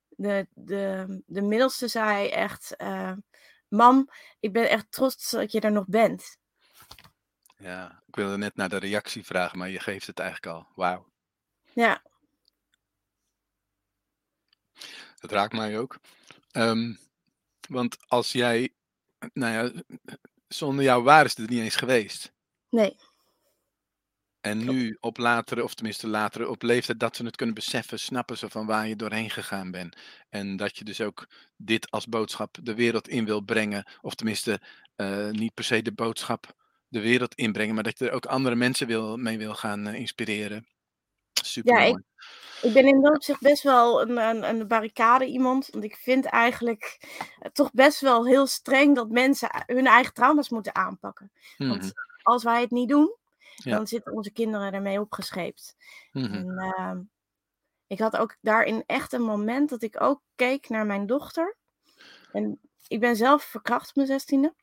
de, 0.08 0.46
de, 0.54 1.22
de 1.26 1.42
middelste 1.42 1.88
zei 1.88 2.28
echt: 2.28 2.74
uh, 2.78 3.12
Mam, 3.68 4.10
ik 4.40 4.52
ben 4.52 4.68
echt 4.68 4.92
trots 4.92 5.30
dat 5.30 5.52
je 5.52 5.60
er 5.60 5.72
nog 5.72 5.86
bent. 5.86 6.36
Ja, 7.56 8.02
ik 8.06 8.16
wilde 8.16 8.36
net 8.36 8.56
naar 8.56 8.68
de 8.68 8.76
reactie 8.76 9.24
vragen, 9.24 9.58
maar 9.58 9.68
je 9.68 9.80
geeft 9.80 10.06
het 10.06 10.18
eigenlijk 10.18 10.56
al. 10.56 10.66
Wauw. 10.74 11.12
Ja. 11.72 12.02
Dat 15.16 15.30
raakt 15.30 15.52
mij 15.52 15.78
ook. 15.78 15.98
Um, 16.52 16.98
want 17.68 17.96
als 18.06 18.32
jij, 18.32 18.74
nou 19.32 19.52
ja, 19.52 19.82
zonder 20.48 20.84
jou 20.84 21.02
waren 21.02 21.30
ze 21.30 21.42
er 21.42 21.48
niet 21.48 21.60
eens 21.60 21.76
geweest. 21.76 22.32
Nee. 22.68 22.96
En 24.46 24.64
nu 24.64 24.96
op 25.00 25.18
latere, 25.18 25.64
of 25.64 25.74
tenminste 25.74 26.08
latere, 26.08 26.48
op 26.48 26.62
leeftijd 26.62 27.00
dat 27.00 27.16
ze 27.16 27.24
het 27.24 27.36
kunnen 27.36 27.54
beseffen, 27.54 27.98
snappen 27.98 28.38
ze 28.38 28.48
van 28.48 28.66
waar 28.66 28.88
je 28.88 28.96
doorheen 28.96 29.30
gegaan 29.30 29.70
bent. 29.70 29.96
En 30.28 30.56
dat 30.56 30.76
je 30.78 30.84
dus 30.84 31.00
ook 31.00 31.26
dit 31.56 31.90
als 31.90 32.06
boodschap 32.06 32.56
de 32.62 32.74
wereld 32.74 33.08
in 33.08 33.24
wil 33.24 33.40
brengen. 33.40 33.86
Of 34.00 34.14
tenminste, 34.14 34.60
uh, 34.96 35.30
niet 35.30 35.54
per 35.54 35.64
se 35.64 35.82
de 35.82 35.92
boodschap 35.92 36.54
de 36.88 37.00
wereld 37.00 37.34
inbrengen, 37.34 37.74
maar 37.74 37.84
dat 37.84 37.98
je 37.98 38.08
er 38.08 38.14
ook 38.14 38.26
andere 38.26 38.54
mensen 38.54 38.86
wil, 38.86 39.16
mee 39.16 39.38
wil 39.38 39.54
gaan 39.54 39.88
uh, 39.88 39.94
inspireren. 39.94 40.66
Super 41.32 41.78
ja, 41.78 41.84
ik, 41.84 42.02
ik, 42.62 42.72
ben 42.72 42.86
in 42.86 43.00
dat 43.00 43.14
opzicht 43.14 43.40
best 43.40 43.62
wel 43.62 44.02
een, 44.02 44.16
een, 44.16 44.48
een, 44.48 44.66
barricade 44.66 45.26
iemand. 45.26 45.68
Want 45.70 45.84
ik 45.84 45.96
vind 45.96 46.24
eigenlijk 46.24 46.98
uh, 47.02 47.50
toch 47.52 47.72
best 47.72 48.00
wel 48.00 48.26
heel 48.26 48.46
streng 48.46 48.94
dat 48.94 49.08
mensen 49.08 49.64
hun 49.66 49.86
eigen 49.86 50.12
trauma's 50.14 50.48
moeten 50.48 50.74
aanpakken. 50.74 51.30
Hmm. 51.56 51.68
Want 51.68 51.82
mhm. 51.82 51.92
als 52.22 52.42
wij 52.42 52.60
het 52.60 52.70
niet 52.70 52.88
doen, 52.88 53.16
dan 53.56 53.86
zitten 53.86 54.12
onze 54.12 54.30
kinderen 54.30 54.72
ermee 54.72 55.00
opgescheept. 55.00 55.76
Mm 56.12 56.34
en, 56.34 56.46
uh, 56.46 56.98
ik 57.86 57.98
had 57.98 58.16
ook 58.16 58.36
daarin 58.40 58.82
echt 58.86 59.12
een 59.12 59.22
moment 59.22 59.68
dat 59.68 59.82
ik 59.82 60.00
ook 60.00 60.22
keek 60.34 60.68
naar 60.68 60.86
mijn 60.86 61.06
dochter. 61.06 61.56
En 62.32 62.60
ik 62.86 63.00
ben 63.00 63.16
zelf 63.16 63.42
verkracht 63.42 63.88
op 63.88 63.94
mijn 63.94 64.08
zestiende. 64.08 64.54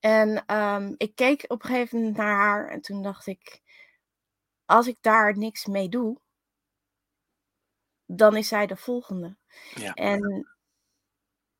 En 0.00 0.56
um, 0.56 0.94
ik 0.96 1.14
keek 1.14 1.44
op 1.48 1.62
een 1.62 1.68
gegeven 1.68 1.98
moment 1.98 2.16
naar 2.16 2.36
haar 2.36 2.68
en 2.68 2.80
toen 2.80 3.02
dacht 3.02 3.26
ik, 3.26 3.60
als 4.64 4.86
ik 4.86 4.96
daar 5.00 5.38
niks 5.38 5.66
mee 5.66 5.88
doe, 5.88 6.20
dan 8.06 8.36
is 8.36 8.48
zij 8.48 8.66
de 8.66 8.76
volgende. 8.76 9.36
Ja. 9.74 9.94
En 9.94 10.51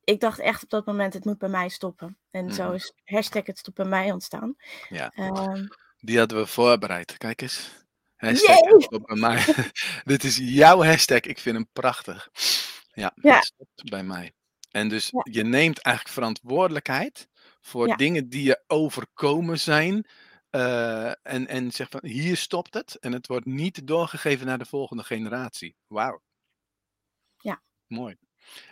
ik 0.04 0.21
dacht 0.21 0.38
echt 0.38 0.62
op 0.62 0.71
dat 0.71 0.87
moment, 0.87 1.14
het 1.14 1.25
moet 1.25 1.38
bij 1.38 1.49
mij 1.49 1.68
stoppen. 1.68 2.18
En 2.30 2.44
mm. 2.44 2.52
zo 2.52 2.64
mhm. 2.64 2.75
is 2.75 2.92
hashtag 3.04 3.47
het 3.47 3.59
stopt 3.59 3.76
bij 3.76 3.87
mij 3.87 4.12
ontstaan. 4.12 4.54
Ja. 4.88 5.12
Um, 5.16 5.68
Die 5.99 6.18
hadden 6.18 6.38
we 6.38 6.47
voorbereid. 6.47 7.16
Kijk 7.18 7.42
eens. 7.42 7.71
Hashtag 8.16 8.59
Yay! 8.61 8.80
stopt 8.80 9.06
bij 9.06 9.16
mij. 9.16 9.44
Dit 10.04 10.25
is 10.25 10.37
jouw 10.37 10.82
hashtag. 10.82 11.21
Ik 11.21 11.38
vind 11.38 11.56
hem 11.56 11.68
prachtig. 11.73 12.28
Ja, 12.92 13.12
Ja. 13.14 13.35
het 13.37 13.44
stopt 13.44 13.90
bij 13.90 14.02
mij. 14.04 14.32
En 14.71 14.88
dus 14.88 15.11
Ja. 15.11 15.21
je 15.30 15.44
neemt 15.44 15.78
eigenlijk 15.78 16.14
verantwoordelijkheid 16.14 17.28
voor 17.61 17.87
Ja. 17.88 17.97
dingen 17.97 18.28
die 18.28 18.42
je 18.44 18.62
overkomen 18.66 19.61
zijn. 19.61 20.06
eh, 20.50 21.09
en, 21.09 21.47
en 21.49 21.71
zegt 21.71 21.90
van 21.90 22.06
hier 22.06 22.37
stopt 22.37 22.75
het. 22.75 22.94
En 22.99 23.12
het 23.12 23.26
wordt 23.26 23.47
niet 23.47 23.87
doorgegeven 23.87 24.47
naar 24.47 24.59
de 24.59 24.64
volgende 24.64 25.02
generatie. 25.04 25.76
Wauw. 25.87 26.23
Ja. 27.37 27.62
Mooi. 27.87 28.16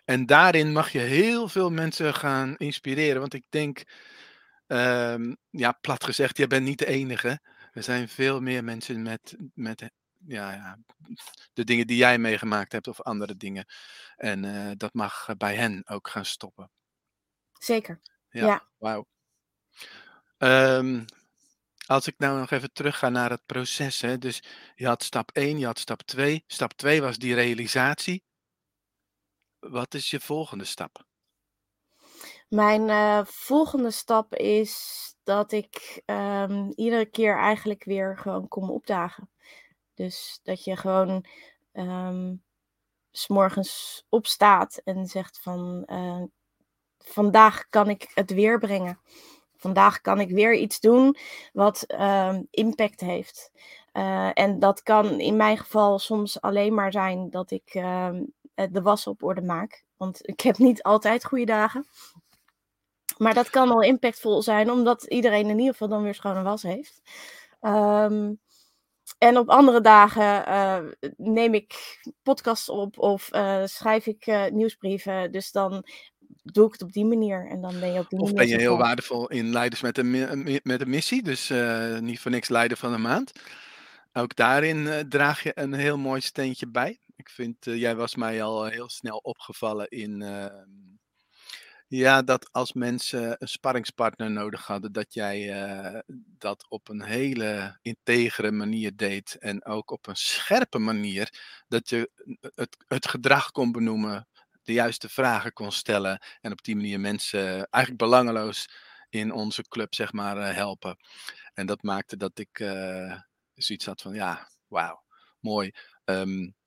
En 0.05 0.27
daarin 0.27 0.73
mag 0.73 0.91
je 0.93 0.99
heel 0.99 1.49
veel 1.49 1.71
mensen 1.71 2.15
gaan 2.15 2.57
inspireren. 2.57 3.21
Want 3.21 3.35
ik 3.35 3.45
denk, 3.49 3.83
ehm, 4.67 5.35
ja, 5.51 5.73
plat 5.73 6.05
gezegd, 6.05 6.37
jij 6.37 6.47
bent 6.47 6.65
niet 6.65 6.79
de 6.79 6.87
enige. 6.87 7.41
Er 7.73 7.83
zijn 7.83 8.09
veel 8.09 8.41
meer 8.41 8.65
mensen 8.65 9.03
met, 9.03 9.37
met 9.55 9.91
ja, 10.27 10.53
ja, 10.53 10.79
de 11.53 11.65
dingen 11.65 11.87
die 11.87 11.97
jij 11.97 12.19
meegemaakt 12.19 12.73
hebt 12.73 12.89
of 12.89 13.01
andere 13.01 13.37
dingen. 13.37 13.65
En 14.17 14.45
eh, 14.45 14.71
dat 14.77 14.95
mag 14.95 15.29
eh, 15.29 15.35
bij 15.37 15.55
hen 15.57 15.83
ook 15.89 16.09
gaan 16.09 16.25
stoppen. 16.25 16.71
Zeker. 17.59 18.01
Ja, 18.31 18.47
Ja. 18.47 18.69
wauw. 18.79 19.07
Ehm, 20.39 21.05
als 21.87 22.07
ik 22.07 22.15
nou 22.19 22.39
nog 22.39 22.51
even 22.51 22.73
terug 22.73 22.99
ga 22.99 23.09
naar 23.09 23.31
het 23.31 23.47
proces. 23.47 24.01
Hè, 24.01 24.19
dus 24.19 24.43
je 24.75 24.87
had 24.87 25.03
stap 25.03 25.31
1, 25.33 25.59
je 25.59 25.67
had 25.67 25.79
stap 25.79 26.03
2. 26.03 26.45
Stap 26.47 26.73
2 26.73 27.01
was 27.01 27.17
die 27.19 27.35
realisatie. 27.35 28.23
Wat 29.61 29.95
is 29.95 30.11
je 30.11 30.21
volgende 30.21 30.65
stap? 30.65 31.05
Mijn 32.49 32.89
eh, 32.89 33.21
volgende 33.25 33.91
stap 33.91 34.35
is 34.35 34.99
dat 35.23 35.53
ik 35.53 36.03
ehm, 36.05 36.71
iedere 36.75 37.07
keer 37.07 37.39
eigenlijk 37.39 37.85
weer 37.85 38.19
gewoon 38.19 38.49
kom 38.49 38.71
opdagen. 38.71 39.31
Dus 39.95 40.41
dat 40.43 40.65
je 40.65 40.77
gewoon 40.77 41.25
ehm, 41.73 42.35
s 43.11 43.29
morgens 43.29 44.05
opstaat 44.09 44.81
en 44.85 45.07
zegt 45.07 45.41
van 45.43 45.83
eh, 45.87 46.23
vandaag 46.99 47.69
kan 47.69 47.89
ik 47.89 48.11
het 48.15 48.31
weer 48.31 48.59
brengen. 48.59 49.01
Vandaag 49.57 50.01
kan 50.01 50.21
ik 50.21 50.31
weer 50.31 50.55
iets 50.55 50.81
doen 50.81 51.17
wat 51.53 51.83
ehm, 51.83 52.43
impact 52.51 53.01
heeft. 53.01 53.51
Eh, 53.93 54.31
en 54.35 54.59
dat 54.59 54.83
kan 54.83 55.21
in 55.21 55.37
mijn 55.37 55.59
geval 55.59 55.99
soms 55.99 56.41
alleen 56.41 56.75
maar 56.75 56.93
zijn 56.93 57.31
dat 57.31 57.51
ik 57.51 57.75
de 58.71 58.83
was 58.83 59.07
op 59.07 59.23
orde 59.23 59.43
maak. 59.43 59.85
Want 59.97 60.29
ik 60.29 60.41
heb 60.41 60.59
niet 60.59 60.83
altijd 60.83 61.25
goede 61.25 61.45
dagen. 61.45 61.87
Maar 63.17 63.35
dat 63.35 63.51
kan 63.51 63.71
al 63.71 63.83
impactvol 63.83 64.43
zijn, 64.43 64.71
omdat 64.71 65.05
iedereen 65.05 65.49
in 65.49 65.59
ieder 65.59 65.73
geval 65.73 65.89
dan 65.89 66.03
weer 66.03 66.15
schone 66.15 66.43
was 66.43 66.63
heeft. 66.63 67.01
Ehm, 67.61 68.33
en 69.19 69.39
op 69.39 69.49
andere 69.49 69.81
dagen 69.81 70.47
eh, 70.47 70.79
neem 71.17 71.55
ik 71.55 72.01
podcasts 72.23 72.69
op 72.69 72.99
of 72.99 73.31
eh, 73.31 73.63
schrijf 73.65 74.07
ik 74.07 74.27
eh, 74.27 74.47
nieuwsbrieven. 74.51 75.33
Dus 75.33 75.53
dan 75.53 75.85
doe 76.43 76.67
ik 76.67 76.73
het 76.73 76.83
op 76.83 76.93
die 76.93 77.05
manier. 77.05 77.49
En 77.51 77.61
dan 77.61 77.81
ben 77.81 77.93
je 77.93 77.99
op 77.99 78.09
die 78.09 78.19
Of 78.19 78.33
ben 78.33 78.49
je 78.49 78.57
heel 78.57 78.77
waardevol 78.77 79.29
in 79.29 79.53
Leiders 79.53 79.81
met 79.81 79.99
een, 79.99 80.61
met 80.63 80.81
een 80.81 80.91
missie? 80.91 81.23
Dus 81.23 81.51
eh, 81.51 81.99
niet 81.99 82.21
voor 82.21 82.31
niks 82.31 82.49
leider 82.49 82.77
van 82.77 82.93
de 82.93 82.99
maand. 82.99 83.33
Ook 84.13 84.37
daarin 84.37 84.89
eh, 84.89 84.99
draag 84.99 85.43
je 85.43 85.53
een 85.55 85.73
heel 85.73 85.99
mooi 85.99 86.21
steentje 86.21 86.67
bij. 86.67 86.99
Ik 87.21 87.29
vind, 87.31 87.67
eh, 87.67 87.77
jij 87.77 87.97
was 87.97 88.15
mij 88.15 88.43
al 88.43 88.65
heel 88.65 88.89
snel 88.89 89.17
opgevallen 89.17 89.89
in. 89.89 90.23
ehm, 90.23 90.69
ja, 91.89 92.23
dat 92.23 92.49
als 92.53 92.73
mensen 92.73 93.37
een 93.39 93.49
sparringspartner 93.49 94.31
nodig 94.31 94.67
hadden, 94.67 94.93
dat 94.93 95.15
jij 95.15 95.63
eh, 95.65 96.01
dat 96.39 96.67
op 96.69 96.89
een 96.89 97.03
hele 97.03 97.79
integere 97.83 98.51
manier 98.51 98.97
deed. 98.97 99.37
En 99.39 99.65
ook 99.65 99.91
op 99.91 100.07
een 100.07 100.17
scherpe 100.17 100.79
manier. 100.79 101.41
Dat 101.69 101.89
je 101.89 102.11
het, 102.55 102.77
het 102.89 103.09
gedrag 103.09 103.51
kon 103.51 103.73
benoemen, 103.73 104.29
de 104.63 104.73
juiste 104.73 105.09
vragen 105.09 105.53
kon 105.53 105.73
stellen. 105.73 106.23
En 106.41 106.53
op 106.53 106.63
die 106.63 106.77
manier 106.77 107.01
mensen 107.01 107.41
eigenlijk 107.71 107.97
belangeloos 108.05 108.69
in 109.09 109.33
onze 109.33 109.63
club, 109.63 109.95
zeg 109.95 110.13
maar, 110.13 110.37
eh, 110.39 110.55
helpen. 110.55 110.97
En 111.55 111.67
dat 111.67 111.83
maakte 111.83 112.17
dat 112.17 112.39
ik 112.39 112.61
eh, 112.61 113.21
zoiets 113.55 113.87
had 113.87 114.01
van, 114.03 114.15
ja, 114.15 114.51
wauw, 114.67 115.03
mooi. 115.41 115.71
Het- 116.05 116.60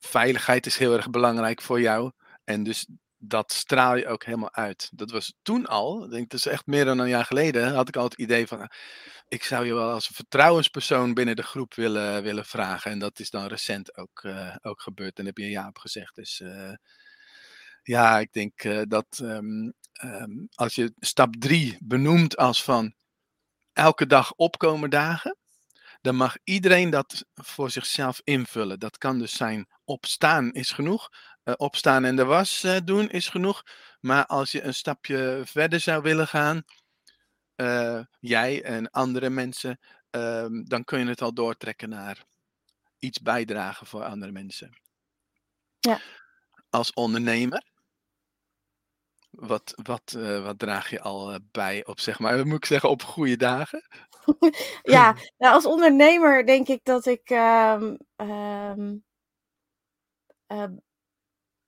veiligheid 0.00 0.66
is 0.66 0.76
heel 0.76 0.96
erg 0.96 1.10
belangrijk 1.10 1.62
voor 1.62 1.80
jou. 1.80 2.12
En 2.44 2.62
dus 2.62 2.86
dat 3.22 3.52
straal 3.52 3.96
je 3.96 4.06
ook 4.06 4.24
helemaal 4.24 4.54
uit. 4.54 4.88
Dat 4.92 5.10
was 5.10 5.34
toen 5.42 5.66
al, 5.66 6.04
ik 6.04 6.10
denk 6.10 6.30
dat 6.30 6.38
is 6.38 6.46
echt 6.46 6.66
meer 6.66 6.84
dan 6.84 6.98
een 6.98 7.08
jaar 7.08 7.24
geleden, 7.24 7.74
had 7.74 7.88
ik 7.88 7.96
al 7.96 8.04
het 8.04 8.14
idee 8.14 8.46
van, 8.46 8.60
ah, 8.60 8.68
ik 9.28 9.44
zou 9.44 9.66
je 9.66 9.74
wel 9.74 9.90
als 9.90 10.10
vertrouwenspersoon 10.12 11.14
binnen 11.14 11.36
de 11.36 11.42
groep 11.42 11.74
willen, 11.74 12.22
willen 12.22 12.44
vragen. 12.44 12.90
En 12.90 12.98
dat 12.98 13.18
is 13.18 13.30
dan 13.30 13.46
recent 13.46 13.96
ook, 13.96 14.22
eh, 14.22 14.56
ook 14.62 14.82
gebeurd. 14.82 15.18
En 15.18 15.26
heb 15.26 15.38
je 15.38 15.50
ja 15.50 15.66
op 15.68 15.78
gezegd. 15.78 16.14
Dus 16.14 16.40
eh, 16.40 16.72
ja, 17.82 18.18
ik 18.18 18.32
denk 18.32 18.64
eh, 18.64 18.80
dat 18.88 19.06
ehm, 19.22 19.70
ehm, 19.92 20.30
als 20.54 20.74
je 20.74 20.92
stap 20.98 21.34
drie 21.38 21.76
benoemt 21.80 22.36
als 22.36 22.64
van 22.64 22.94
elke 23.72 24.06
dag 24.06 24.32
opkomen 24.32 24.90
dagen, 24.90 25.36
dan 26.00 26.16
mag 26.16 26.36
iedereen 26.44 26.90
dat 26.90 27.24
voor 27.34 27.70
zichzelf 27.70 28.20
invullen. 28.24 28.78
Dat 28.78 28.98
kan 28.98 29.18
dus 29.18 29.36
zijn 29.36 29.68
opstaan 29.84 30.52
is 30.52 30.70
genoeg. 30.70 31.08
eh, 31.42 31.54
opstaan 31.56 32.04
en 32.04 32.16
de 32.16 32.24
was 32.24 32.64
eh, 32.64 32.76
doen 32.84 33.10
is 33.10 33.28
genoeg. 33.28 33.62
Maar 34.00 34.26
als 34.26 34.52
je 34.52 34.62
een 34.62 34.74
stapje 34.74 35.42
verder 35.44 35.80
zou 35.80 36.02
willen 36.02 36.28
gaan, 36.28 36.62
eh, 37.54 38.00
jij 38.20 38.62
en 38.62 38.90
andere 38.90 39.30
mensen, 39.30 39.78
ehm, 40.10 40.62
dan 40.62 40.84
kun 40.84 40.98
je 40.98 41.06
het 41.06 41.22
al 41.22 41.34
doortrekken 41.34 41.88
naar 41.88 42.24
iets 42.98 43.20
bijdragen 43.20 43.86
voor 43.86 44.04
andere 44.04 44.32
mensen. 44.32 44.80
Ja. 45.78 46.00
Als 46.70 46.92
ondernemer, 46.92 47.64
wat, 49.30 49.72
wat, 49.82 50.12
wat 50.42 50.58
draag 50.58 50.90
je 50.90 51.00
al 51.00 51.38
bij 51.50 51.84
op, 51.86 52.00
zeg 52.00 52.18
maar, 52.18 52.46
moet 52.46 52.56
ik 52.56 52.64
zeggen, 52.64 52.90
op 52.90 53.02
goede 53.02 53.36
dagen? 53.36 53.82
Ja, 54.82 55.16
nou, 55.38 55.54
als 55.54 55.66
ondernemer 55.66 56.46
denk 56.46 56.68
ik 56.68 56.80
dat 56.84 57.06
ik 57.06 57.30
ehm, 57.30 57.96
ehm, 58.16 58.96
eh, 60.46 60.64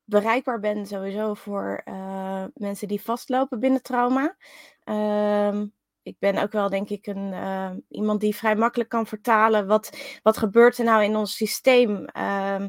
bereikbaar 0.05 0.61
ben 0.61 0.87
sowieso 0.87 1.35
voor 1.35 1.81
eh, 1.85 2.45
mensen 2.55 2.89
die 2.89 3.01
vastlopen 3.03 3.61
binnen 3.61 3.83
trauma. 3.83 4.37
Ehm, 4.85 5.67
ik 6.03 6.17
ben 6.19 6.39
ook 6.39 6.53
wel, 6.53 6.69
denk 6.69 6.89
ik, 6.89 7.07
een, 7.07 7.85
iemand 7.89 8.21
die 8.21 8.37
vrij 8.37 8.57
makkelijk 8.57 8.91
kan 8.91 9.07
vertalen 9.07 9.67
wat, 9.67 9.91
wat 10.23 10.37
gebeurt 10.37 10.79
er 10.79 10.85
nou 10.85 11.03
in 11.05 11.17
ons 11.17 11.37
systeem. 11.37 12.05
Eh, 12.05 12.65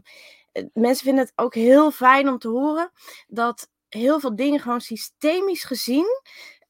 mensen 0.73 1.05
vinden 1.05 1.23
het 1.23 1.33
ook 1.35 1.53
heel 1.53 1.91
fijn 1.91 2.29
om 2.29 2.37
te 2.37 2.47
horen 2.47 2.91
dat 3.27 3.71
heel 3.89 4.19
veel 4.19 4.35
dingen 4.35 4.59
gewoon 4.59 4.81
systemisch 4.81 5.63
gezien 5.63 6.05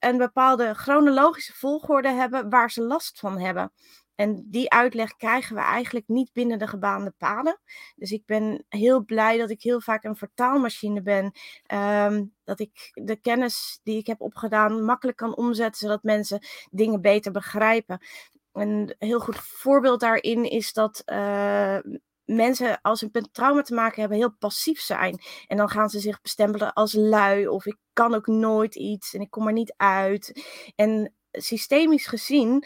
een 0.06 0.18
bepaalde 0.18 0.74
chronologische 0.74 1.54
volgorde 1.54 2.10
hebben 2.10 2.50
waar 2.50 2.72
ze 2.72 2.82
last 2.82 3.20
van 3.20 3.40
hebben. 3.40 3.72
En 4.16 4.46
die 4.50 4.72
uitleg 4.72 5.16
krijgen 5.16 5.56
we 5.56 5.62
eigenlijk 5.62 6.08
niet 6.08 6.34
binnen 6.34 6.60
de 6.60 6.68
gebaande 6.68 7.14
paden. 7.18 7.60
Dus 7.96 8.12
ik 8.12 8.26
ben 8.26 8.66
heel 8.70 9.04
blij 9.04 9.38
dat 9.38 9.50
ik 9.50 9.62
heel 9.62 9.82
vaak 9.82 10.04
een 10.04 10.16
vertaalmachine 10.16 11.02
ben. 11.02 11.32
ehm, 11.66 12.26
dat 12.44 12.60
ik 12.60 12.92
de 12.94 13.16
kennis 13.16 13.80
die 13.84 13.98
ik 13.98 14.08
heb 14.08 14.22
opgedaan 14.22 14.84
makkelijk 14.86 15.18
kan 15.18 15.36
omzetten, 15.36 15.80
zodat 15.80 16.04
mensen 16.04 16.40
dingen 16.72 17.02
beter 17.02 17.32
begrijpen. 17.32 18.06
Een 18.52 18.96
heel 18.98 19.20
goed 19.20 19.38
voorbeeld 19.38 20.00
daarin 20.00 20.44
is 20.50 20.74
dat 20.74 21.02
eh, 21.06 21.78
mensen, 22.26 22.82
als 22.82 23.00
ze 23.00 23.10
met 23.12 23.34
trauma 23.34 23.62
te 23.62 23.74
maken 23.74 24.00
hebben, 24.00 24.18
heel 24.18 24.36
passief 24.40 24.80
zijn. 24.80 25.22
En 25.48 25.58
dan 25.58 25.70
gaan 25.70 25.90
ze 25.90 26.00
zich 26.00 26.22
bestempelen 26.22 26.74
als 26.74 26.94
lui 26.94 27.48
of 27.48 27.66
ik 27.66 27.78
kan 27.94 28.14
ook 28.14 28.28
nooit 28.28 28.76
iets 28.76 29.14
en 29.14 29.22
ik 29.22 29.30
kom 29.30 29.48
er 29.48 29.54
niet 29.54 29.74
uit. 29.78 30.44
En 30.76 31.14
systemisch 31.32 32.06
gezien 32.08 32.66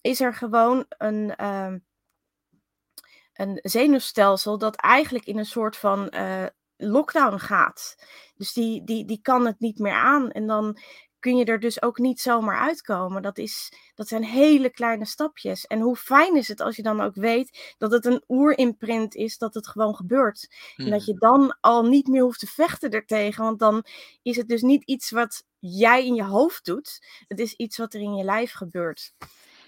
is 0.00 0.20
er 0.20 0.34
gewoon 0.34 0.84
een, 0.88 1.36
ehm, 1.36 1.78
een 3.32 3.58
zenuwstelsel 3.62 4.58
dat 4.58 4.76
eigenlijk 4.76 5.24
in 5.24 5.38
een 5.38 5.46
soort 5.46 5.76
van 5.76 6.08
eh, 6.08 6.46
lockdown 6.76 7.36
gaat. 7.36 7.94
Dus 8.36 8.52
die, 8.52 8.84
die, 8.84 9.04
die 9.04 9.20
kan 9.22 9.46
het 9.46 9.60
niet 9.60 9.78
meer 9.78 9.94
aan. 9.94 10.30
En 10.30 10.46
dan 10.46 10.78
kun 11.22 11.36
je 11.36 11.44
er 11.44 11.60
dus 11.60 11.82
ook 11.82 11.98
niet 11.98 12.20
zomaar 12.20 12.58
uitkomen. 12.58 13.22
Dat, 13.22 13.38
is, 13.38 13.72
dat 13.94 14.08
zijn 14.08 14.24
hele 14.24 14.70
kleine 14.70 15.04
stapjes. 15.04 15.66
En 15.66 15.80
hoe 15.80 15.96
fijn 15.96 16.36
is 16.36 16.48
het 16.48 16.60
als 16.60 16.76
je 16.76 16.82
dan 16.82 17.00
ook 17.00 17.14
weet 17.14 17.74
dat 17.78 17.92
het 17.92 18.04
een 18.04 18.24
oerimprint 18.28 19.14
is, 19.14 19.38
dat 19.38 19.54
het 19.54 19.68
gewoon 19.68 19.94
gebeurt. 19.94 20.54
En 20.76 20.90
dat 20.90 21.04
je 21.04 21.14
dan 21.14 21.56
al 21.60 21.84
niet 21.84 22.06
meer 22.06 22.22
hoeft 22.22 22.38
te 22.38 22.46
vechten 22.46 22.90
ertegen. 22.90 23.44
Want 23.44 23.58
dan 23.58 23.84
is 24.22 24.36
het 24.36 24.48
dus 24.48 24.62
niet 24.62 24.84
iets 24.84 25.10
wat 25.10 25.44
jij 25.58 26.06
in 26.06 26.14
je 26.14 26.24
hoofd 26.24 26.64
doet. 26.64 27.06
Het 27.28 27.38
is 27.38 27.54
iets 27.54 27.76
wat 27.76 27.94
er 27.94 28.00
in 28.00 28.14
je 28.14 28.24
lijf 28.24 28.52
gebeurt. 28.52 29.14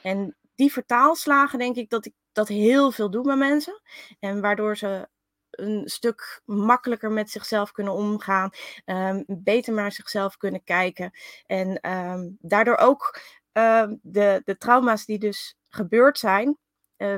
En 0.02 0.37
die 0.54 0.73
vertaalslagen 0.73 1.58
denk 1.58 1.76
ik 1.76 1.90
dat 1.90 2.06
ik 2.06 2.12
dat 2.32 2.49
heel 2.49 2.90
veel 2.90 3.11
doe 3.11 3.23
bij 3.23 3.37
mensen. 3.37 3.82
En 4.20 4.40
waardoor 4.40 4.76
ze 4.76 5.08
een 5.56 5.88
stuk 5.88 6.42
makkelijker 6.44 7.11
met 7.12 7.30
zichzelf 7.30 7.73
kunnen 7.73 7.92
omgaan. 7.92 8.50
ehm, 8.84 9.23
beter 9.26 9.73
naar 9.73 9.92
zichzelf 9.92 10.37
kunnen 10.37 10.64
kijken. 10.64 11.11
En 11.46 11.80
ehm, 11.80 12.28
daardoor 12.38 12.76
ook 12.76 13.20
ehm, 13.52 13.94
de, 14.02 14.42
de 14.44 14.56
trauma's 14.56 15.04
die 15.04 15.18
dus 15.18 15.56
gebeurd 15.68 16.18
zijn. 16.18 16.58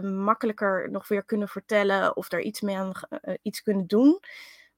makkelijker 0.03 0.91
nog 0.91 1.09
weer 1.09 1.25
kunnen 1.25 1.49
vertellen 1.49 2.17
of 2.17 2.33
er 2.33 2.41
iets 2.41 2.61
mee 2.61 2.77
aan 2.77 2.93
uh, 3.23 3.35
iets 3.43 3.63
kunnen 3.63 3.87
doen. 3.87 4.21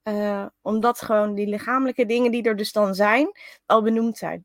Uh, 0.05 0.47
omdat 0.63 1.01
gewoon 1.01 1.35
die 1.35 1.47
lichamelijke 1.47 2.07
dingen 2.07 2.31
die 2.31 2.43
er 2.43 2.57
dus 2.57 2.73
dan 2.73 2.95
zijn, 2.95 3.33
al 3.67 3.83
benoemd 3.83 4.19
zijn. 4.19 4.45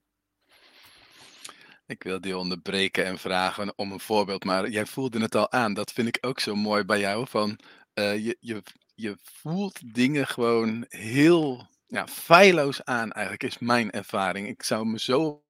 Ik 1.85 2.03
wil 2.03 2.21
die 2.21 2.37
onderbreken 2.37 3.05
en 3.05 3.17
vragen 3.17 3.73
om 3.75 3.91
een 3.91 3.99
voorbeeld, 3.99 4.43
maar 4.43 4.69
jij 4.69 4.85
voelde 4.85 5.21
het 5.21 5.35
al 5.35 5.51
aan. 5.51 5.73
Dat 5.73 5.91
vind 5.91 6.07
ik 6.07 6.17
ook 6.21 6.39
zo 6.39 6.55
mooi 6.55 6.83
bij 6.83 6.99
jou. 6.99 7.27
Van, 7.27 7.59
je, 7.93 8.37
je, 8.39 8.63
je 8.93 9.17
voelt 9.21 9.93
dingen 9.93 10.27
gewoon 10.27 10.85
heel 10.89 11.67
ja, 11.87 12.07
feilloos 12.07 12.83
aan, 12.83 13.11
eigenlijk, 13.11 13.43
is 13.43 13.57
mijn 13.59 13.91
ervaring. 13.91 14.47
Ik 14.47 14.63
zou 14.63 14.85
me 14.85 14.99
zo 14.99 15.43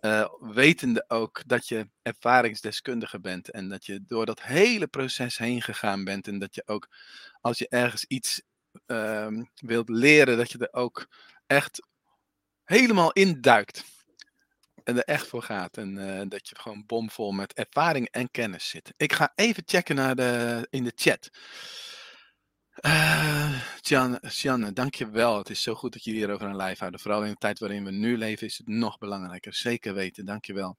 uh, 0.00 0.28
wetende 0.40 1.04
ook 1.08 1.42
dat 1.46 1.68
je 1.68 1.88
ervaringsdeskundige 2.02 3.20
bent 3.20 3.50
en 3.50 3.68
dat 3.68 3.86
je 3.86 4.04
door 4.06 4.26
dat 4.26 4.42
hele 4.42 4.86
proces 4.86 5.38
heen 5.38 5.62
gegaan 5.62 6.04
bent 6.04 6.28
en 6.28 6.38
dat 6.38 6.54
je 6.54 6.62
ook 6.66 6.88
als 7.40 7.58
je 7.58 7.68
ergens 7.68 8.04
iets 8.04 8.42
uh, 8.86 9.28
wilt 9.54 9.88
leren, 9.88 10.36
dat 10.36 10.52
je 10.52 10.58
er 10.58 10.72
ook 10.72 11.08
echt 11.46 11.86
helemaal 12.64 13.12
induikt 13.12 13.93
en 14.84 14.96
er 14.96 15.04
echt 15.04 15.26
voor 15.26 15.42
gaat 15.42 15.76
en 15.76 15.96
uh, 15.96 16.22
dat 16.28 16.48
je 16.48 16.58
gewoon 16.58 16.86
bomvol 16.86 17.32
met 17.32 17.52
ervaring 17.52 18.08
en 18.10 18.30
kennis 18.30 18.68
zit. 18.68 18.92
Ik 18.96 19.12
ga 19.12 19.32
even 19.34 19.62
checken 19.66 19.96
naar 19.96 20.16
de, 20.16 20.66
in 20.70 20.84
de 20.84 20.92
chat. 20.94 21.30
Uh, 22.80 23.60
Janne, 24.30 24.72
dank 24.72 24.94
je 24.94 25.10
wel. 25.10 25.38
Het 25.38 25.50
is 25.50 25.62
zo 25.62 25.74
goed 25.74 25.92
dat 25.92 26.04
jullie 26.04 26.20
hierover 26.20 26.46
een 26.46 26.56
live 26.56 26.78
houden. 26.78 27.00
Vooral 27.00 27.24
in 27.24 27.30
de 27.30 27.36
tijd 27.36 27.58
waarin 27.58 27.84
we 27.84 27.90
nu 27.90 28.18
leven 28.18 28.46
is 28.46 28.58
het 28.58 28.66
nog 28.66 28.98
belangrijker. 28.98 29.54
Zeker 29.54 29.94
weten, 29.94 30.24
dank 30.24 30.44
je 30.44 30.52
wel. 30.52 30.76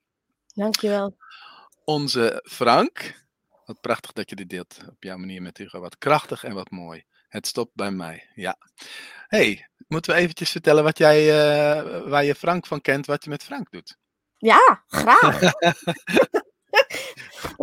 Dank 0.54 0.80
je 0.80 0.90
wel. 0.90 1.18
Onze 1.84 2.44
Frank, 2.50 3.26
wat 3.66 3.82
prachtig 3.82 4.12
dat 4.12 4.30
je 4.30 4.36
dit 4.36 4.50
deelt 4.50 4.78
op 4.90 5.04
jouw 5.04 5.18
manier 5.18 5.42
met 5.42 5.58
Hugo. 5.58 5.80
Wat 5.80 5.98
krachtig 5.98 6.44
en 6.44 6.54
wat 6.54 6.70
mooi. 6.70 7.04
Het 7.28 7.48
stopt 7.48 7.76
bij 7.76 7.92
mij, 7.92 8.30
ja. 8.36 8.58
hey, 9.28 9.70
moeten 9.88 10.14
we 10.14 10.20
eventjes 10.20 10.52
vertellen 10.52 10.84
wat 10.84 10.98
jij, 10.98 11.24
uh, 11.26 12.10
waar 12.10 12.24
je 12.24 12.36
Frank 12.36 12.66
van 12.68 12.82
kent, 12.82 13.06
wat 13.06 13.24
je 13.24 13.30
met 13.30 13.44
Frank 13.44 13.72
doet? 13.72 13.98
Ja, 14.38 14.84
graag. 14.88 15.40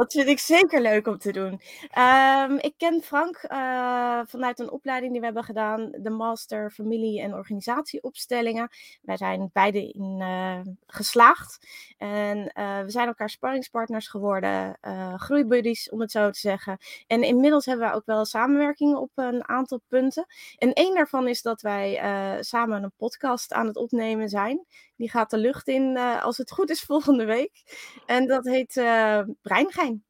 dat 0.02 0.12
vind 0.12 0.28
ik 0.28 0.38
zeker 0.38 0.80
leuk 0.80 1.06
om 1.06 1.18
te 1.18 1.32
doen. 1.32 1.60
Um, 1.98 2.58
ik 2.58 2.74
ken 2.76 3.02
Frank 3.02 3.44
uh, 3.48 4.20
vanuit 4.24 4.58
een 4.58 4.70
opleiding 4.70 5.10
die 5.10 5.20
we 5.20 5.26
hebben 5.26 5.44
gedaan, 5.44 5.90
de 5.96 6.10
Master 6.10 6.70
Familie- 6.70 7.20
en 7.20 7.34
Organisatieopstellingen. 7.34 8.68
Wij 9.02 9.16
zijn 9.16 9.50
beide 9.52 9.88
in 9.88 10.18
uh, 10.20 10.60
geslaagd. 10.86 11.66
En 11.98 12.38
uh, 12.38 12.80
we 12.80 12.90
zijn 12.90 13.06
elkaar 13.06 13.30
sparringspartners 13.30 14.08
geworden, 14.08 14.78
groeibuddies 15.16 15.90
om 15.90 16.00
het 16.00 16.10
zo 16.10 16.30
te 16.30 16.38
zeggen. 16.38 16.78
En 17.06 17.22
inmiddels 17.22 17.66
hebben 17.66 17.88
we 17.88 17.94
ook 17.94 18.06
wel 18.06 18.24
samenwerking 18.24 18.96
op 18.96 19.10
een 19.14 19.48
aantal 19.48 19.80
punten. 19.88 20.26
En 20.58 20.72
één 20.72 20.94
daarvan 20.94 21.28
is 21.28 21.42
dat 21.42 21.60
wij 21.60 22.00
samen 22.40 22.82
een 22.82 22.92
podcast 22.96 23.52
aan 23.52 23.66
het 23.66 23.76
opnemen 23.76 24.28
zijn. 24.28 24.66
Die 25.02 25.10
gaat 25.10 25.30
de 25.30 25.38
lucht 25.38 25.68
in, 25.68 25.96
uh, 25.96 26.22
als 26.22 26.36
het 26.36 26.50
goed 26.50 26.70
is, 26.70 26.80
volgende 26.92 27.24
week. 27.24 27.62
En 28.06 28.26
dat 28.26 28.44
heet 28.44 28.76
uh, 28.76 29.20
Breingein. 29.42 30.04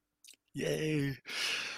Jee. 0.50 1.20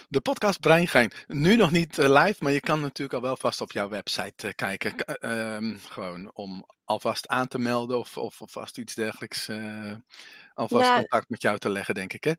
De 0.09 0.21
podcast 0.21 0.61
Breingein. 0.61 1.13
Nu 1.27 1.57
nog 1.57 1.71
niet 1.71 1.99
uh, 1.99 2.23
live, 2.25 2.45
maar 2.45 2.53
je 2.53 2.61
kan 2.61 2.81
natuurlijk 2.81 3.15
al 3.15 3.21
wel 3.21 3.37
vast 3.37 3.61
op 3.61 3.73
jouw 3.73 3.89
website 3.89 4.55
kijken. 4.55 4.97
Ehm, 4.97 5.77
gewoon 5.77 6.31
om 6.35 6.67
alvast 6.85 7.29
aan 7.29 7.49
te 7.49 7.59
melden 7.59 7.99
of, 7.99 8.17
of, 8.17 8.41
of 8.41 8.51
vast 8.51 8.79
iets 8.79 8.95
dergelijks. 8.95 9.51
alvast 10.55 10.85
ja. 10.85 10.97
contact 10.97 11.29
met 11.29 11.43
jou 11.43 11.59
te 11.59 11.71
leggen, 11.71 11.95
denk 11.95 12.13
ik, 12.13 12.25
hè? 12.25 12.33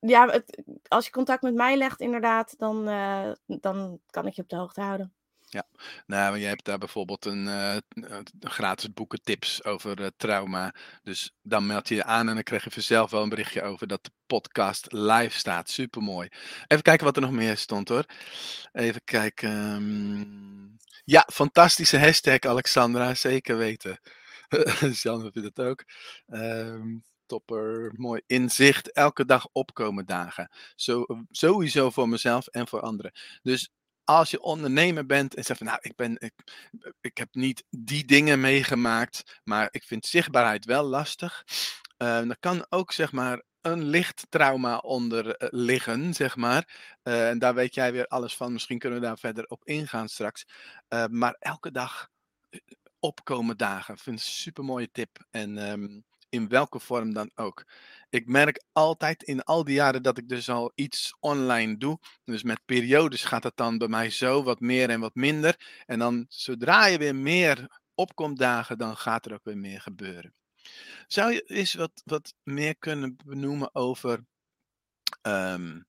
Ja, 0.00 0.28
het, 0.28 0.62
als 0.88 1.04
je 1.04 1.10
contact 1.10 1.42
met 1.42 1.54
mij 1.54 1.76
legt, 1.76 2.00
inderdaad, 2.00 2.54
dan, 2.58 2.84
dan 3.46 4.00
kan 4.10 4.26
ik 4.26 4.32
je 4.32 4.42
op 4.42 4.48
de 4.48 4.56
hoogte 4.56 4.80
houden. 4.80 5.12
Ja, 5.52 5.66
nou, 6.06 6.38
je 6.38 6.46
hebt 6.46 6.64
daar 6.64 6.78
bijvoorbeeld 6.78 7.24
een, 7.24 7.46
uh, 7.46 7.76
gratis 8.40 8.92
boeken 8.92 9.22
tips 9.22 9.64
over 9.64 10.00
uh, 10.00 10.06
trauma. 10.16 10.74
Dus 11.02 11.34
dan 11.42 11.66
meld 11.66 11.88
je 11.88 11.94
je 11.94 12.04
aan 12.04 12.28
en 12.28 12.34
dan 12.34 12.42
krijg 12.42 12.64
je 12.64 12.70
vanzelf 12.70 13.10
wel 13.10 13.22
een 13.22 13.28
berichtje 13.28 13.62
over 13.62 13.86
dat 13.86 14.04
de 14.04 14.10
podcast 14.26 14.92
live 14.92 15.38
staat. 15.38 15.70
Supermooi. 15.70 16.28
Even 16.66 16.82
kijken 16.82 17.06
wat 17.06 17.16
er 17.16 17.22
nog 17.22 17.30
meer 17.30 17.56
stond 17.56 17.88
hoor. 17.88 18.04
Even 18.72 19.04
kijken. 19.04 19.50
Um... 19.50 20.76
Ja, 21.04 21.28
fantastische 21.32 21.98
hashtag 21.98 22.40
Alexandra, 22.40 23.14
zeker 23.14 23.56
weten. 23.56 24.00
Jan 25.02 25.20
vindt 25.20 25.56
het 25.56 25.60
ook. 25.60 25.84
Um, 26.26 27.04
topper, 27.26 27.92
mooi 27.96 28.22
inzicht. 28.26 28.92
Elke 28.92 29.24
dag 29.24 29.48
opkomen 29.52 30.06
dagen. 30.06 30.50
Zo, 30.74 31.04
sowieso 31.30 31.90
voor 31.90 32.08
mezelf 32.08 32.46
en 32.46 32.68
voor 32.68 32.80
anderen. 32.80 33.12
Dus 33.42 33.70
als 34.04 34.30
je 34.30 34.42
ondernemer 34.42 35.06
bent 35.06 35.34
en 35.34 35.44
zegt 35.44 35.58
van 35.58 35.68
nou, 35.68 35.78
ik, 35.82 35.96
ben, 35.96 36.16
ik, 36.20 36.32
ik 37.00 37.16
heb 37.16 37.34
niet 37.34 37.64
die 37.70 38.04
dingen 38.04 38.40
meegemaakt, 38.40 39.40
maar 39.44 39.68
ik 39.70 39.84
vind 39.84 40.06
zichtbaarheid 40.06 40.64
wel 40.64 40.84
lastig. 40.84 41.44
Uh, 41.98 42.08
dan 42.08 42.36
kan 42.40 42.66
ook 42.68 42.92
zeg 42.92 43.12
maar 43.12 43.42
een 43.60 43.82
licht 43.82 44.26
trauma 44.28 44.76
onder 44.76 45.26
uh, 45.26 45.48
liggen, 45.50 46.14
zeg 46.14 46.36
maar. 46.36 46.68
Uh, 47.02 47.28
en 47.28 47.38
daar 47.38 47.54
weet 47.54 47.74
jij 47.74 47.92
weer 47.92 48.06
alles 48.06 48.36
van. 48.36 48.52
Misschien 48.52 48.78
kunnen 48.78 49.00
we 49.00 49.06
daar 49.06 49.18
verder 49.18 49.46
op 49.46 49.64
ingaan 49.64 50.08
straks. 50.08 50.44
maar 51.10 51.36
elke 51.38 51.70
dag 51.70 52.10
opkomen 52.98 53.56
dagen. 53.56 53.98
Vind 53.98 54.18
ik 54.18 54.24
een 54.24 54.30
super 54.30 54.64
mooie 54.64 54.90
tip. 54.90 55.26
En 55.30 55.70
um, 55.70 56.04
in 56.32 56.48
welke 56.48 56.80
vorm 56.80 57.12
dan 57.12 57.30
ook. 57.34 57.64
Ik 58.10 58.26
merk 58.26 58.64
altijd 58.72 59.22
in 59.22 59.42
al 59.42 59.64
die 59.64 59.74
jaren 59.74 60.02
dat 60.02 60.18
ik 60.18 60.28
dus 60.28 60.48
al 60.50 60.72
iets 60.74 61.16
online 61.20 61.76
doe. 61.76 61.98
Dus 62.24 62.42
met 62.42 62.64
periodes 62.64 63.24
gaat 63.24 63.42
het 63.42 63.56
dan 63.56 63.78
bij 63.78 63.88
mij 63.88 64.10
zo 64.10 64.42
wat 64.42 64.60
meer 64.60 64.90
en 64.90 65.00
wat 65.00 65.14
minder. 65.14 65.82
En 65.86 65.98
dan 65.98 66.24
zodra 66.28 66.86
je 66.86 66.98
weer 66.98 67.16
meer 67.16 67.80
opkomt 67.94 68.38
dagen, 68.38 68.78
dan 68.78 68.96
gaat 68.96 69.26
er 69.26 69.32
ook 69.32 69.44
weer 69.44 69.58
meer 69.58 69.80
gebeuren. 69.80 70.34
Zou 71.06 71.32
je 71.32 71.40
eens 71.40 71.74
wat, 71.74 72.02
wat 72.04 72.34
meer 72.42 72.76
kunnen 72.76 73.16
benoemen 73.24 73.74
over 73.74 74.24
um, 75.22 75.86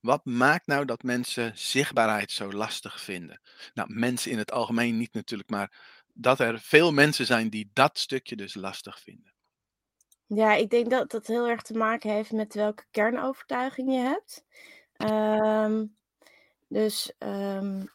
wat 0.00 0.24
maakt 0.24 0.66
nou 0.66 0.84
dat 0.84 1.02
mensen 1.02 1.52
zichtbaarheid 1.58 2.30
zo 2.30 2.52
lastig 2.52 3.00
vinden? 3.00 3.40
Nou, 3.74 3.92
mensen 3.92 4.30
in 4.30 4.38
het 4.38 4.52
algemeen 4.52 4.96
niet 4.96 5.14
natuurlijk, 5.14 5.50
maar 5.50 5.72
dat 6.14 6.40
er 6.40 6.60
veel 6.60 6.92
mensen 6.92 7.26
zijn 7.26 7.50
die 7.50 7.70
dat 7.72 7.98
stukje 7.98 8.36
dus 8.36 8.54
lastig 8.54 9.00
vinden. 9.00 9.33
Ja, 10.26 10.54
ik 10.54 10.70
denk 10.70 10.90
dat 10.90 11.10
dat 11.10 11.26
heel 11.26 11.48
erg 11.48 11.62
te 11.62 11.74
maken 11.74 12.10
heeft 12.10 12.32
met 12.32 12.54
welke 12.54 12.84
kernovertuiging 12.90 13.92
je 13.92 13.98
hebt. 13.98 14.44
Um, 14.96 15.96
dus 16.68 17.12
um, 17.18 17.92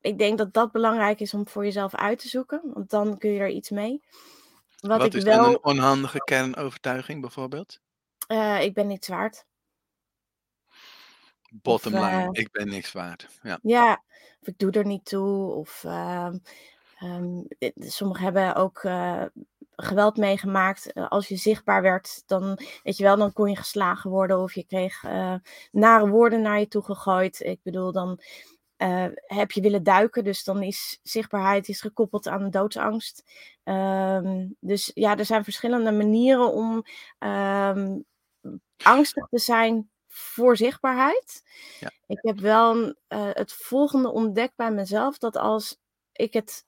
ik 0.00 0.18
denk 0.18 0.38
dat 0.38 0.52
dat 0.52 0.72
belangrijk 0.72 1.20
is 1.20 1.34
om 1.34 1.48
voor 1.48 1.64
jezelf 1.64 1.94
uit 1.94 2.18
te 2.18 2.28
zoeken, 2.28 2.60
want 2.64 2.90
dan 2.90 3.18
kun 3.18 3.30
je 3.30 3.40
er 3.40 3.50
iets 3.50 3.70
mee. 3.70 4.02
Wat, 4.76 4.98
Wat 4.98 5.06
ik 5.06 5.14
is 5.14 5.22
wel... 5.22 5.46
een 5.46 5.64
onhandige 5.64 6.18
kernovertuiging 6.18 7.20
bijvoorbeeld? 7.20 7.80
Uh, 8.28 8.62
ik 8.62 8.74
ben 8.74 8.86
niks 8.86 9.08
waard. 9.08 9.46
Bottom 11.50 11.92
line, 11.92 12.22
uh, 12.22 12.28
ik 12.32 12.50
ben 12.50 12.68
niks 12.68 12.92
waard. 12.92 13.28
Ja. 13.42 13.58
ja, 13.62 14.02
of 14.40 14.46
ik 14.46 14.58
doe 14.58 14.70
er 14.70 14.86
niet 14.86 15.04
toe. 15.04 15.52
Of 15.52 15.84
um, 17.02 17.46
sommigen 17.74 18.24
hebben 18.24 18.54
ook 18.54 18.82
uh, 18.82 19.24
geweld 19.76 20.16
meegemaakt. 20.16 20.92
Eh, 20.92 21.08
als 21.08 21.28
je 21.28 21.36
zichtbaar 21.36 21.82
werd, 21.82 22.22
dan, 22.26 22.58
weet 22.82 22.96
je 22.96 23.02
wel, 23.02 23.16
dan 23.16 23.32
kon 23.32 23.50
je 23.50 23.56
geslagen 23.56 24.10
worden 24.10 24.40
of 24.40 24.54
je 24.54 24.64
kreeg 24.64 25.02
uh, 25.04 25.34
nare 25.72 26.08
woorden 26.08 26.42
naar 26.42 26.58
je 26.58 26.68
toe 26.68 26.82
gegooid. 26.82 27.40
Ik 27.40 27.60
bedoel, 27.62 27.92
dan 27.92 28.20
heb 29.26 29.52
je 29.52 29.60
willen 29.60 29.82
duiken, 29.82 30.24
dus 30.24 30.44
dan 30.44 30.62
is 30.62 31.00
zichtbaarheid 31.02 31.68
is 31.68 31.80
gekoppeld 31.80 32.28
aan 32.28 32.50
doodsangst. 32.50 33.24
Um, 33.64 34.56
dus 34.60 34.90
ja, 34.94 35.16
er 35.16 35.24
zijn 35.24 35.44
verschillende 35.44 35.92
manieren 35.92 36.52
om 36.52 36.84
um, 37.18 38.04
angstig 38.82 39.26
te 39.28 39.38
zijn 39.38 39.90
voor 40.08 40.56
zichtbaarheid. 40.56 41.42
Ja. 41.80 41.90
Ik 42.06 42.18
heb 42.20 42.38
wel 42.38 42.94
het 43.08 43.52
volgende 43.52 44.12
ontdekt 44.12 44.56
bij 44.56 44.70
mezelf, 44.70 45.18
dat 45.18 45.36
als 45.36 45.78
ik 46.12 46.32
het 46.32 46.65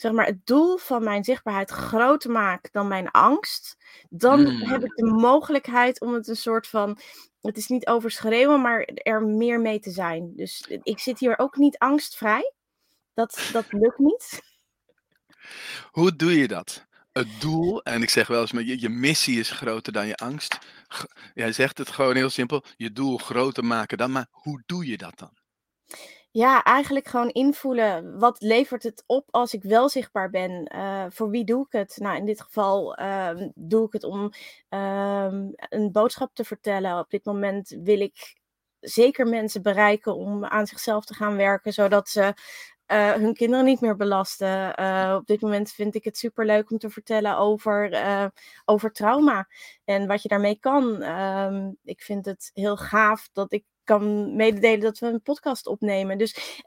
zeg 0.00 0.12
maar, 0.12 0.26
het 0.26 0.46
doel 0.46 0.76
van 0.76 1.04
mijn 1.04 1.24
zichtbaarheid 1.24 1.70
groter 1.70 2.30
maak 2.30 2.72
dan 2.72 2.88
mijn 2.88 3.10
angst, 3.10 3.76
dan 4.08 4.40
mm. 4.40 4.62
heb 4.62 4.84
ik 4.84 4.94
de 4.94 5.04
mogelijkheid 5.04 6.00
om 6.00 6.14
het 6.14 6.28
een 6.28 6.36
soort 6.36 6.66
van, 6.66 6.98
het 7.40 7.56
is 7.56 7.66
niet 7.66 7.86
overschreeuwen, 7.86 8.60
maar 8.60 8.80
er 8.84 9.22
meer 9.22 9.60
mee 9.60 9.80
te 9.80 9.90
zijn. 9.90 10.32
Dus 10.36 10.68
ik 10.82 10.98
zit 10.98 11.18
hier 11.18 11.38
ook 11.38 11.56
niet 11.56 11.78
angstvrij. 11.78 12.52
Dat, 13.14 13.48
dat 13.52 13.72
lukt 13.72 13.98
niet. 13.98 14.40
Hoe 15.90 16.16
doe 16.16 16.38
je 16.38 16.48
dat? 16.48 16.86
Het 17.12 17.40
doel, 17.40 17.82
en 17.82 18.02
ik 18.02 18.10
zeg 18.10 18.26
wel 18.26 18.40
eens, 18.40 18.50
je, 18.50 18.80
je 18.80 18.88
missie 18.88 19.38
is 19.38 19.50
groter 19.50 19.92
dan 19.92 20.06
je 20.06 20.16
angst. 20.16 20.58
Jij 21.34 21.52
zegt 21.52 21.78
het 21.78 21.88
gewoon 21.88 22.16
heel 22.16 22.30
simpel, 22.30 22.64
je 22.76 22.92
doel 22.92 23.18
groter 23.18 23.64
maken 23.64 23.98
dan, 23.98 24.12
maar 24.12 24.26
hoe 24.30 24.62
doe 24.66 24.86
je 24.86 24.96
dat 24.96 25.18
dan? 25.18 25.36
Ja, 26.30 26.62
eigenlijk 26.62 27.06
gewoon 27.06 27.28
invoelen. 27.30 28.18
Wat 28.18 28.40
levert 28.40 28.82
het 28.82 29.04
op 29.06 29.28
als 29.30 29.54
ik 29.54 29.62
wel 29.62 29.88
zichtbaar 29.88 30.30
ben? 30.30 30.64
Eh, 30.64 31.04
voor 31.08 31.30
wie 31.30 31.44
doe 31.44 31.64
ik 31.66 31.72
het? 31.72 31.96
Nou, 32.00 32.16
in 32.16 32.24
dit 32.24 32.40
geval 32.40 32.94
ehm, 32.94 33.48
doe 33.54 33.86
ik 33.86 33.92
het 33.92 34.04
om 34.04 34.30
ehm, 34.68 35.48
een 35.58 35.92
boodschap 35.92 36.34
te 36.34 36.44
vertellen. 36.44 36.98
Op 36.98 37.10
dit 37.10 37.24
moment 37.24 37.68
wil 37.82 38.00
ik 38.00 38.36
zeker 38.80 39.26
mensen 39.26 39.62
bereiken 39.62 40.14
om 40.14 40.44
aan 40.44 40.66
zichzelf 40.66 41.04
te 41.04 41.14
gaan 41.14 41.36
werken, 41.36 41.72
zodat 41.72 42.08
ze 42.08 42.34
uh, 42.86 43.12
hun 43.12 43.34
kinderen 43.34 43.64
niet 43.64 43.80
meer 43.80 43.96
belasten. 43.96 44.80
Uh, 44.80 45.14
op 45.20 45.26
dit 45.26 45.40
moment 45.40 45.70
vind 45.72 45.94
ik 45.94 46.04
het 46.04 46.18
super 46.18 46.46
leuk 46.46 46.70
om 46.70 46.78
te 46.78 46.90
vertellen 46.90 47.36
over, 47.38 48.00
over 48.64 48.92
trauma 48.92 49.48
en 49.84 50.06
wat 50.06 50.22
je 50.22 50.28
daarmee 50.28 50.58
kan. 50.58 51.02
Um, 51.02 51.76
ik 51.84 52.02
vind 52.02 52.24
het 52.24 52.50
heel 52.54 52.76
gaaf 52.76 53.28
dat 53.32 53.52
ik 53.52 53.64
kan 53.88 54.36
mededelen 54.36 54.80
dat 54.80 54.98
we 54.98 55.06
een 55.06 55.22
podcast 55.22 55.66
opnemen. 55.66 56.18
Dus 56.18 56.62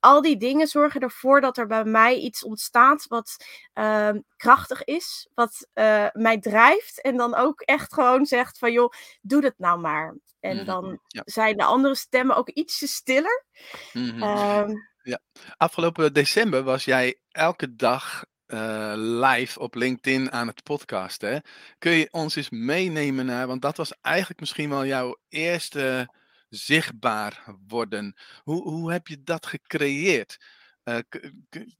al 0.00 0.22
die 0.22 0.36
dingen 0.36 0.66
zorgen 0.66 1.00
ervoor 1.00 1.40
dat 1.40 1.58
er 1.58 1.66
bij 1.66 1.84
mij 1.84 2.16
iets 2.16 2.44
ontstaat 2.44 3.06
wat 3.08 3.36
ehm, 3.72 4.20
krachtig 4.36 4.84
is, 4.84 5.28
wat 5.34 5.68
mij 6.12 6.38
drijft 6.40 7.00
en 7.00 7.16
dan 7.16 7.34
ook 7.34 7.60
echt 7.60 7.94
gewoon 7.94 8.26
zegt 8.26 8.58
van 8.58 8.72
joh, 8.72 8.92
doe 9.20 9.40
dat 9.40 9.54
nou 9.56 9.80
maar. 9.80 10.16
En 10.40 10.56
mhm, 10.56 10.66
dan 10.66 11.00
ja. 11.06 11.22
zijn 11.24 11.56
de 11.56 11.64
andere 11.64 11.94
stemmen 11.94 12.36
ook 12.36 12.48
ietsje 12.48 12.86
stiller. 12.86 13.44
Mm 13.92 14.20
-hmm. 14.20 14.94
Ja, 15.02 15.20
afgelopen 15.56 16.12
december 16.12 16.62
was 16.62 16.84
jij 16.84 17.20
elke 17.30 17.76
dag 17.76 18.24
uh, 18.46 18.92
live 18.96 19.60
op 19.60 19.74
LinkedIn 19.74 20.32
aan 20.32 20.46
het 20.46 20.62
podcasten. 20.62 21.42
Kun 21.78 21.92
je 21.92 22.08
ons 22.10 22.36
eens 22.36 22.50
meenemen 22.50 23.26
naar, 23.26 23.46
want 23.46 23.62
dat 23.62 23.76
was 23.76 23.92
eigenlijk 24.00 24.40
misschien 24.40 24.68
wel 24.68 24.86
jouw 24.86 25.18
eerste 25.28 26.08
zichtbaar 26.56 27.44
worden. 27.68 28.14
Hoe, 28.42 28.62
hoe 28.62 28.92
heb 28.92 29.06
je 29.06 29.22
dat 29.22 29.46
gecreëerd? 29.46 30.44
Uh, 30.84 30.98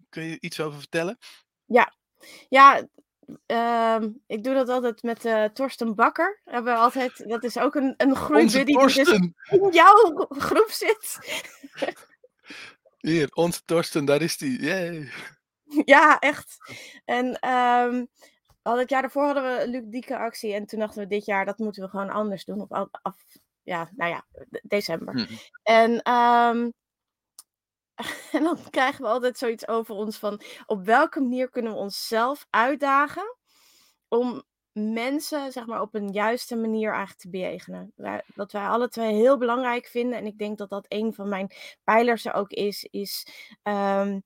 kun 0.09 0.23
je 0.23 0.41
iets 0.41 0.61
over 0.61 0.79
vertellen? 0.79 1.19
Ja, 1.65 1.95
ja 2.49 2.87
uh, 3.47 4.09
ik 4.27 4.45
doe 4.45 4.55
dat 4.55 4.69
altijd 4.69 5.03
met 5.03 5.25
uh, 5.25 5.45
Torsten 5.45 5.95
Bakker. 5.95 6.41
Hebben 6.45 6.73
we 6.73 6.79
altijd, 6.79 7.29
dat 7.29 7.45
is 7.45 7.59
ook 7.59 7.75
een, 7.75 7.95
een 7.97 8.17
groeibuddy 8.25 8.65
die 8.65 8.79
dus 8.79 8.97
in 8.97 9.35
jouw 9.71 10.27
groep 10.29 10.71
zit. 10.71 11.19
Hier, 12.99 13.29
onze 13.33 13.65
Torsten, 13.65 14.05
daar 14.05 14.23
is 14.23 14.37
die. 14.37 14.63
Yay. 14.63 15.11
Ja, 15.85 16.19
echt. 16.19 16.57
En 17.05 17.49
um, 17.49 18.09
al 18.63 18.79
het 18.79 18.91
jaar 18.91 19.01
daarvoor 19.01 19.25
hadden 19.25 19.43
we 19.43 19.63
een 19.63 19.71
ludieke 19.71 20.19
actie. 20.19 20.55
En 20.55 20.67
toen 20.67 20.79
dachten 20.79 21.03
we 21.03 21.07
dit 21.07 21.25
jaar, 21.25 21.45
dat 21.45 21.59
moeten 21.59 21.83
we 21.83 21.89
gewoon 21.89 22.11
anders 22.11 22.45
doen. 22.45 22.61
Op 22.61 22.99
af, 23.03 23.17
ja, 23.67 23.91
nou 23.97 24.11
ja, 24.11 24.27
december. 24.63 25.15
Hm. 25.15 25.35
En, 25.63 26.13
um, 26.13 26.73
en 28.37 28.43
dan 28.43 28.59
krijgen 28.71 29.03
we 29.03 29.09
altijd 29.09 29.39
zoiets 29.39 29.69
over 29.69 29.95
ons 29.95 30.19
van... 30.19 30.41
op 30.67 30.85
welke 30.85 31.21
manier 31.21 31.51
kunnen 31.51 31.73
we 31.73 31.79
onszelf 31.79 32.47
uitdagen... 32.51 33.37
om 34.09 34.45
mensen 34.73 35.53
zeg 35.53 35.67
maar, 35.67 35.81
op 35.81 35.95
een 35.95 36.13
juiste 36.13 36.57
manier 36.57 36.89
eigenlijk 36.89 37.21
te 37.21 37.31
bejegenen. 37.31 37.93
Wat 38.35 38.53
wij 38.53 38.67
alle 38.67 38.89
twee 38.89 39.15
heel 39.15 39.39
belangrijk 39.39 39.87
vinden, 39.87 40.19
en 40.19 40.27
ik 40.27 40.39
denk 40.39 40.59
dat 40.59 40.69
dat 40.69 40.87
een 40.89 41.15
van 41.15 41.29
mijn 41.29 41.51
pijlers 41.85 42.25
er 42.25 42.33
ook 42.33 42.51
is, 42.51 42.85
is 42.91 43.27
um, 43.63 44.23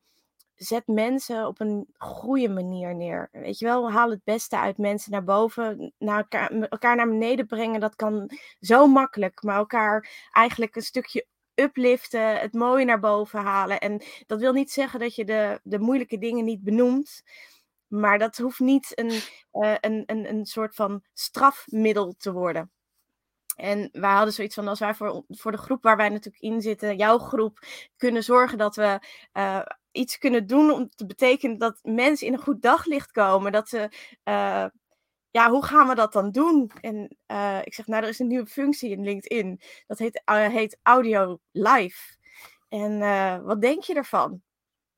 zet 0.63 0.87
mensen 0.87 1.47
op 1.47 1.61
een 1.61 1.87
goede 1.97 2.49
manier 2.49 2.95
neer. 2.95 3.29
Weet 3.33 3.59
je 3.59 3.65
wel, 3.65 3.91
haal 3.91 4.11
het 4.11 4.25
beste 4.25 4.59
uit 4.59 4.79
mensen 4.79 5.13
naar 5.13 5.25
boven, 5.25 5.93
naar 5.99 6.27
elkaar, 6.69 6.97
naar 6.97 7.09
beneden 7.09 7.47
brengen. 7.47 7.81
Dat 7.81 7.97
kan 7.97 8.31
zo 8.61 8.87
makkelijk, 8.87 9.43
maar 9.43 9.57
elkaar 9.57 10.29
eigenlijk 10.33 10.77
een 10.77 10.83
stukje 10.83 11.27
upliften, 11.55 12.41
het 12.41 12.53
mooie 12.53 12.85
naar 12.85 13.01
boven 13.01 13.41
halen. 13.41 13.81
En 13.81 14.03
dat 14.27 14.41
wil 14.41 14.53
niet 14.53 14.71
zeggen 14.71 15.01
dat 15.01 15.15
je 15.15 15.25
de, 15.25 15.61
de 15.63 15.79
moeilijke 15.79 16.19
dingen 16.19 16.45
niet 16.45 16.63
benoemt. 16.63 17.23
Maar 17.87 18.19
dat 18.19 18.37
hoeft 18.37 18.61
niet 18.61 18.99
een, 18.99 19.21
uh, 19.53 19.75
een, 19.81 20.03
een, 20.07 20.29
een 20.29 20.47
soort 20.47 20.75
van 20.75 21.03
strafmiddel 21.13 22.15
te 22.19 22.33
worden. 22.33 22.71
En 23.57 23.89
wij 23.93 24.11
hadden 24.11 24.35
zoiets 24.35 24.55
van, 24.55 24.69
als 24.69 24.79
wij 24.79 24.95
voor, 24.95 25.25
voor 25.29 25.53
de 25.53 25.59
groep 25.59 25.83
waar 25.83 25.97
wij 25.97 26.09
natuurlijk 26.09 26.43
in 26.43 26.61
zitten, 26.61 26.97
jouw 26.97 27.19
groep, 27.19 27.59
kunnen 27.97 28.25
zorgen 28.25 28.59
dat 28.59 28.77
we 28.77 28.99
uh, 29.33 29.61
iets 29.93 30.19
kunnen 30.19 30.47
doen 30.47 30.71
om 30.71 30.89
te 30.89 31.07
betekenen 31.07 31.59
dat 31.59 31.79
mensen 31.83 32.27
in 32.27 32.33
een 32.33 32.43
goed 32.43 32.63
daglicht 32.63 33.11
komen. 33.11 33.53
Dat 33.53 33.69
ze, 33.69 33.79
uh, 34.25 34.67
ja, 35.31 35.51
hoe 35.51 35.65
gaan 35.65 35.89
we 35.89 35.95
dat 35.95 36.13
dan 36.13 36.31
doen? 36.31 36.71
En 36.81 37.17
ik 37.65 37.75
zeg, 37.75 37.87
nou, 37.87 38.03
er 38.03 38.09
is 38.09 38.19
een 38.19 38.27
nieuwe 38.27 38.47
functie 38.47 38.91
in 38.91 39.03
LinkedIn. 39.03 39.61
Dat 39.87 39.99
heet, 39.99 40.23
heet 40.25 40.79
Audio 40.83 41.39
Live. 41.53 42.17
En 42.69 42.99
wat 43.45 43.61
denk 43.61 43.83
je 43.83 43.95
ervan? 43.95 44.43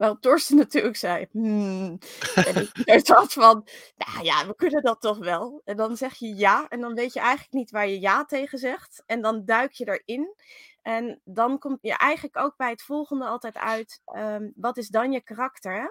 Waarop 0.02 0.20
Torsten 0.20 0.57
natuurlijk 0.57 0.96
zei, 0.96 1.26
hmm. 1.31 1.98
En 2.35 2.70
ik 2.85 3.07
dacht 3.07 3.33
van, 3.33 3.66
nou 3.96 4.24
ja, 4.24 4.46
we 4.46 4.55
kunnen 4.55 4.83
dat 4.83 5.00
toch 5.00 5.18
wel. 5.18 5.62
En 5.64 5.76
dan 5.76 5.96
zeg 5.96 6.14
je 6.14 6.35
ja, 6.35 6.68
en 6.68 6.81
dan 6.81 6.94
weet 6.94 7.12
je 7.12 7.20
eigenlijk 7.20 7.52
niet 7.52 7.70
waar 7.70 7.88
je 7.88 8.00
ja 8.00 8.24
tegen 8.24 8.59
zegt. 8.59 9.02
En 9.07 9.22
dan 9.22 9.44
duik 9.44 9.72
je 9.72 10.00
erin. 10.00 10.35
En 10.83 11.21
dan 11.25 11.59
komt 11.59 11.79
je 11.81 11.97
eigenlijk 11.97 12.37
ook 12.37 12.57
bij 12.57 12.71
het 12.71 12.83
volgende 12.83 13.25
altijd 13.25 13.57
uit, 13.57 14.03
um, 14.16 14.53
wat 14.57 14.77
is 14.77 14.88
dan 14.88 15.12
je 15.12 15.21
karakter? 15.21 15.81
Hè? 15.81 15.88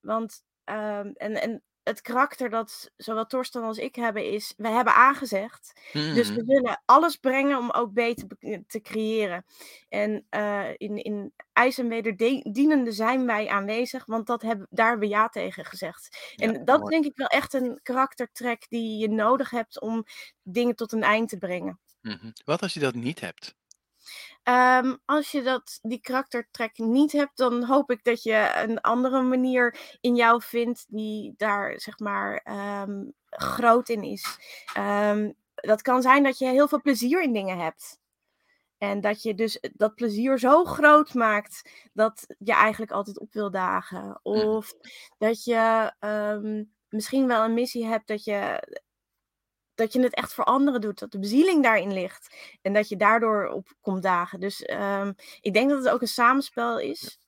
Want, 0.00 0.42
um, 0.64 1.12
en, 1.12 1.40
en 1.42 1.62
het 1.82 2.00
karakter 2.00 2.50
dat 2.50 2.90
zowel 2.96 3.26
Torsten 3.26 3.62
als 3.62 3.78
ik 3.78 3.94
hebben 3.94 4.32
is, 4.32 4.54
we 4.56 4.68
hebben 4.68 4.94
aangezegd. 4.94 5.80
Dus 5.92 6.28
we 6.28 6.40
mm. 6.40 6.46
willen 6.46 6.82
alles 6.84 7.16
brengen 7.16 7.58
om 7.58 7.70
ook 7.70 7.92
beter 7.92 8.26
te 8.66 8.80
creëren. 8.80 9.44
En 9.88 10.26
uh, 10.30 10.68
in, 10.76 10.96
in 10.96 11.32
ijs 11.52 11.78
en 11.78 11.88
wederdienende 11.88 12.92
zijn 12.92 13.26
wij 13.26 13.48
aanwezig, 13.48 14.06
want 14.06 14.26
dat 14.26 14.42
hebben, 14.42 14.66
daar 14.70 14.88
hebben 14.88 15.08
we 15.08 15.14
ja 15.14 15.28
tegen 15.28 15.64
gezegd. 15.64 16.32
En 16.36 16.64
dat 16.64 16.80
mooi. 16.80 16.90
denk 16.90 17.04
ik 17.04 17.16
wel 17.16 17.26
echt 17.26 17.54
een 17.54 17.80
karaktertrek 17.82 18.66
die 18.68 18.98
je 18.98 19.08
nodig 19.08 19.50
hebt 19.50 19.80
om 19.80 20.04
dingen 20.42 20.76
tot 20.76 20.92
een 20.92 21.02
eind 21.02 21.28
te 21.28 21.38
brengen. 21.38 21.80
Mm 22.00 22.18
-hmm. 22.20 22.32
Wat 22.44 22.62
als 22.62 22.74
je 22.74 22.80
dat 22.80 22.94
niet 22.94 23.20
hebt? 23.20 23.54
Um, 24.48 24.98
als 25.04 25.30
je 25.30 25.42
dat, 25.42 25.78
die 25.82 26.00
karaktertrek 26.00 26.78
niet 26.78 27.12
hebt, 27.12 27.36
dan 27.36 27.64
hoop 27.64 27.90
ik 27.90 28.04
dat 28.04 28.22
je 28.22 28.50
een 28.54 28.80
andere 28.80 29.22
manier 29.22 29.78
in 30.00 30.14
jou 30.14 30.42
vindt 30.42 30.84
die 30.88 31.34
daar 31.36 31.80
zeg 31.80 31.98
maar 31.98 32.46
um, 32.82 33.12
groot 33.30 33.88
in 33.88 34.02
is. 34.02 34.38
Um, 34.78 35.34
dat 35.54 35.82
kan 35.82 36.02
zijn 36.02 36.22
dat 36.22 36.38
je 36.38 36.46
heel 36.46 36.68
veel 36.68 36.80
plezier 36.80 37.22
in 37.22 37.32
dingen 37.32 37.58
hebt. 37.58 37.98
En 38.78 39.00
dat 39.00 39.22
je 39.22 39.34
dus 39.34 39.58
dat 39.72 39.94
plezier 39.94 40.38
zo 40.38 40.64
groot 40.64 41.14
maakt 41.14 41.70
dat 41.92 42.26
je 42.38 42.52
eigenlijk 42.52 42.92
altijd 42.92 43.18
op 43.18 43.32
wil 43.32 43.50
dagen. 43.50 44.20
Of 44.22 44.74
dat 45.18 45.44
je 45.44 45.92
misschien 46.88 47.26
wel 47.26 47.44
een 47.44 47.54
missie 47.54 47.86
hebt 47.86 48.06
dat 48.06 48.24
je 48.24 48.62
dat 49.76 49.92
je 49.92 50.00
het 50.00 50.14
echt 50.14 50.34
voor 50.34 50.44
anderen 50.44 50.80
doet. 50.80 50.98
Dat 50.98 51.12
de 51.12 51.18
bezieling 51.18 51.62
daarin 51.62 51.92
ligt. 51.92 52.34
En 52.62 52.72
dat 52.72 52.88
je 52.88 52.96
daardoor 52.96 53.48
op 53.48 53.72
komt 53.80 54.02
dagen. 54.02 54.40
Dus 54.40 54.68
um, 54.70 55.14
ik 55.40 55.52
denk 55.52 55.70
dat 55.70 55.78
het 55.78 55.88
ook 55.88 56.00
een 56.00 56.08
samenspel 56.08 56.78
is. 56.78 57.18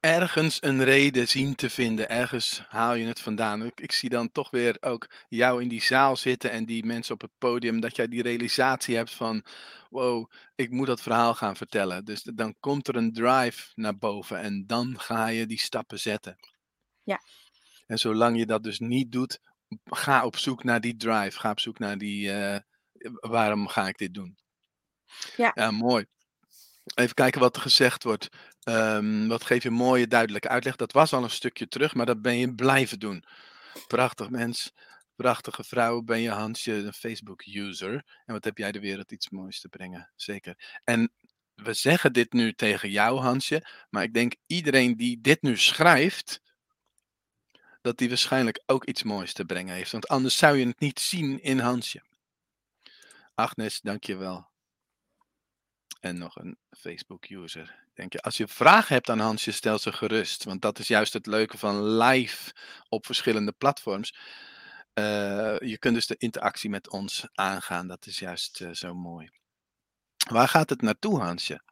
Ergens 0.00 0.62
een 0.62 0.84
reden 0.84 1.28
zien 1.28 1.54
te 1.54 1.70
vinden. 1.70 2.08
Ergens 2.08 2.62
haal 2.68 2.94
je 2.94 3.06
het 3.06 3.20
vandaan. 3.20 3.64
Ik, 3.64 3.80
ik, 3.80 3.92
zie 3.92 4.08
dan 4.08 4.32
toch 4.32 4.50
weer 4.50 4.76
ook 4.80 5.10
jou 5.28 5.62
in 5.62 5.68
die 5.68 5.82
zaal 5.82 6.16
zitten 6.16 6.50
en 6.50 6.64
die 6.64 6.84
mensen 6.84 7.14
op 7.14 7.20
het 7.20 7.30
podium. 7.38 7.80
Dat 7.80 7.96
jij 7.96 8.08
die 8.08 8.22
realisatie 8.22 8.96
hebt 8.96 9.14
van: 9.14 9.44
wow, 9.90 10.30
ik 10.54 10.70
moet 10.70 10.86
dat 10.86 11.00
verhaal 11.00 11.34
gaan 11.34 11.56
vertellen. 11.56 12.04
Dus 12.04 12.22
dan 12.22 12.54
komt 12.60 12.88
er 12.88 12.96
een 12.96 13.12
drive 13.12 13.70
naar 13.74 13.98
boven 13.98 14.38
en 14.40 14.64
dan 14.66 15.00
ga 15.00 15.26
je 15.26 15.46
die 15.46 15.58
stappen 15.60 15.98
zetten. 15.98 16.36
Ja. 17.02 17.20
En 17.86 17.98
zolang 17.98 18.38
je 18.38 18.46
dat 18.46 18.62
dus 18.62 18.78
niet 18.78 19.12
doet, 19.12 19.40
ga 19.84 20.24
op 20.24 20.36
zoek 20.36 20.64
naar 20.64 20.80
die 20.80 20.96
drive. 20.96 21.38
Ga 21.38 21.50
op 21.50 21.60
zoek 21.60 21.78
naar 21.78 21.98
die, 21.98 22.28
uh, 22.28 22.56
waarom 23.20 23.68
ga 23.68 23.88
ik 23.88 23.98
dit 23.98 24.14
doen? 24.14 24.36
Ja. 25.36 25.50
ja, 25.54 25.70
mooi. 25.70 26.06
Even 26.94 27.14
kijken 27.14 27.40
wat 27.40 27.56
er 27.56 27.62
gezegd 27.62 28.02
wordt. 28.02 28.28
Um, 28.68 29.28
wat 29.28 29.44
geef 29.44 29.62
je 29.62 29.70
mooie, 29.70 30.06
duidelijke 30.06 30.48
uitleg. 30.48 30.76
Dat 30.76 30.92
was 30.92 31.12
al 31.12 31.22
een 31.22 31.30
stukje 31.30 31.68
terug, 31.68 31.94
maar 31.94 32.06
dat 32.06 32.22
ben 32.22 32.36
je 32.38 32.54
blijven 32.54 32.98
doen. 32.98 33.24
Prachtig 33.86 34.30
mens. 34.30 34.72
Prachtige 35.16 35.64
vrouw 35.64 36.02
ben 36.02 36.20
je 36.20 36.30
Hansje, 36.30 36.72
een 36.72 36.92
Facebook-user. 36.92 37.92
En 38.24 38.34
wat 38.34 38.44
heb 38.44 38.58
jij 38.58 38.72
de 38.72 38.80
wereld 38.80 39.12
iets 39.12 39.30
moois 39.30 39.60
te 39.60 39.68
brengen. 39.68 40.12
Zeker. 40.14 40.80
En 40.84 41.12
we 41.54 41.72
zeggen 41.72 42.12
dit 42.12 42.32
nu 42.32 42.52
tegen 42.52 42.90
jou, 42.90 43.20
Hansje. 43.20 43.66
Maar 43.90 44.02
ik 44.02 44.14
denk 44.14 44.34
iedereen 44.46 44.96
die 44.96 45.20
dit 45.20 45.42
nu 45.42 45.56
schrijft, 45.56 46.40
dat 47.86 47.98
die 47.98 48.08
waarschijnlijk 48.08 48.62
ook 48.66 48.84
iets 48.84 49.02
moois 49.02 49.32
te 49.32 49.44
brengen 49.44 49.74
heeft. 49.74 49.92
Want 49.92 50.08
anders 50.08 50.36
zou 50.36 50.56
je 50.56 50.66
het 50.66 50.80
niet 50.80 51.00
zien 51.00 51.42
in 51.42 51.58
Hansje. 51.58 52.02
Agnes, 53.34 53.80
dankjewel. 53.80 54.48
En 56.00 56.18
nog 56.18 56.36
een 56.36 56.58
Facebook-user. 56.70 57.84
Denk 57.94 58.12
je, 58.12 58.20
als 58.20 58.36
je 58.36 58.48
vragen 58.48 58.94
hebt 58.94 59.10
aan 59.10 59.18
Hansje, 59.18 59.52
stel 59.52 59.78
ze 59.78 59.92
gerust. 59.92 60.44
Want 60.44 60.62
dat 60.62 60.78
is 60.78 60.88
juist 60.88 61.12
het 61.12 61.26
leuke 61.26 61.58
van 61.58 61.96
live 61.96 62.52
op 62.88 63.06
verschillende 63.06 63.52
platforms. 63.52 64.14
Uh, 64.94 65.58
je 65.58 65.76
kunt 65.78 65.94
dus 65.94 66.06
de 66.06 66.16
interactie 66.16 66.70
met 66.70 66.90
ons 66.90 67.28
aangaan. 67.34 67.86
Dat 67.88 68.06
is 68.06 68.18
juist 68.18 68.60
uh, 68.60 68.72
zo 68.72 68.94
mooi. 68.94 69.30
Waar 70.30 70.48
gaat 70.48 70.70
het 70.70 70.82
naartoe, 70.82 71.20
Hansje? 71.20 71.62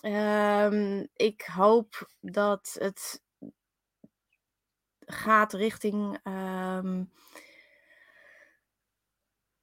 Ehm, 0.00 1.06
ik 1.14 1.42
hoop 1.42 2.10
dat 2.20 2.76
het 2.78 3.22
gaat 5.12 5.52
richting, 5.52 6.18
ehm 6.22 7.02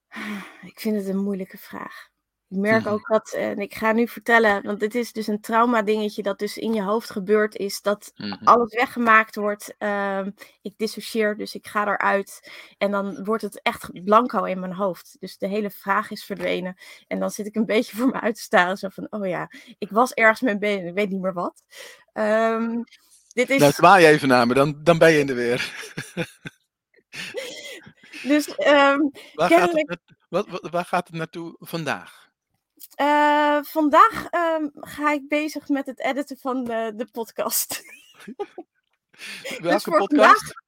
ik 0.72 0.80
vind 0.80 0.96
het 0.96 1.08
een 1.08 1.18
moeilijke 1.24 1.58
vraag. 1.58 2.08
Ik 2.50 2.58
merk 2.58 2.88
ook 2.88 3.08
dat 3.08 3.32
en 3.34 3.60
ik 3.60 3.74
ga 3.76 3.92
nu 3.92 4.08
vertellen, 4.08 4.64
want 4.64 4.80
dit 4.80 4.96
is 4.96 5.12
dus 5.12 5.28
een 5.28 5.42
trauma 5.42 5.82
dingetje 5.82 6.24
dat 6.24 6.40
dus 6.40 6.58
in 6.58 6.74
je 6.74 6.82
hoofd 6.84 7.10
gebeurd 7.10 7.56
is, 7.56 7.82
dat 7.82 8.12
Mhm. 8.16 8.44
alles 8.44 8.74
weggemaakt 8.74 9.36
wordt. 9.36 9.76
Ehm, 9.78 10.32
ik 10.62 10.74
dissocieer, 10.78 11.38
dus 11.38 11.56
ik 11.56 11.68
ga 11.68 11.86
eruit 11.88 12.52
en 12.78 12.92
dan 12.92 13.24
wordt 13.24 13.42
het 13.44 13.62
echt 13.62 14.04
blanco 14.04 14.44
in 14.44 14.60
mijn 14.60 14.74
hoofd. 14.74 15.16
Dus 15.20 15.38
de 15.38 15.48
hele 15.48 15.70
vraag 15.70 16.12
is 16.12 16.24
verdwenen 16.26 16.76
en 17.08 17.20
dan 17.20 17.32
zit 17.32 17.46
ik 17.46 17.56
een 17.56 17.66
beetje 17.76 17.98
voor 17.98 18.08
me 18.08 18.22
uit 18.22 18.36
te 18.36 18.42
staren, 18.42 18.78
zo 18.78 18.90
van: 18.90 19.08
"Oh 19.10 19.28
ja, 19.28 19.50
ik 19.78 19.90
was 19.92 20.14
ergens 20.14 20.42
mee 20.42 20.58
bezig, 20.58 20.84
ik 20.88 20.94
weet 20.96 21.10
niet 21.10 21.22
meer 21.22 21.34
wat." 21.34 21.64
Ehm, 22.14 22.82
dit 23.45 23.60
Nou, 23.60 23.69
is 23.69 23.76
zwaai 23.76 24.06
even 24.06 24.28
naar 24.28 24.47
me, 24.47 24.54
dan 24.54 24.80
dan 24.84 24.97
ben 24.97 25.12
je 25.12 25.19
in 25.19 25.28
de 25.28 25.34
weer. 25.34 25.71
Dus, 28.23 28.56
ehm, 28.56 29.00
Waar 29.34 29.50
gaat 29.50 29.71
het 29.71 30.00
wat 30.30 30.47
wat 30.47 30.69
waar 30.69 30.86
gaat 30.86 31.08
het 31.08 31.15
naartoe 31.15 31.56
vandaag? 31.60 32.30
Eh, 32.95 33.60
vandaag, 33.62 34.28
ehm, 34.30 34.67
ga 34.73 35.12
ik 35.12 35.28
bezig 35.28 35.67
met 35.67 35.86
het 35.86 36.00
editen 36.00 36.38
van 36.38 36.63
de 36.63 36.93
de 36.95 37.06
podcast. 37.12 37.82
Dus 39.41 39.60
Welke 39.60 39.80
voor 39.82 39.97
vandaag, 39.97 40.34
podcast? 40.34 40.62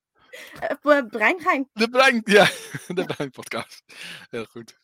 eh, 0.82 1.05
Breingein. 1.10 1.69
De 1.73 1.89
Brein 1.89 2.21
ja, 2.23 2.49
de 2.88 3.05
Breinpodcast. 3.05 3.84
Heel 4.29 4.45
goed. 4.45 4.79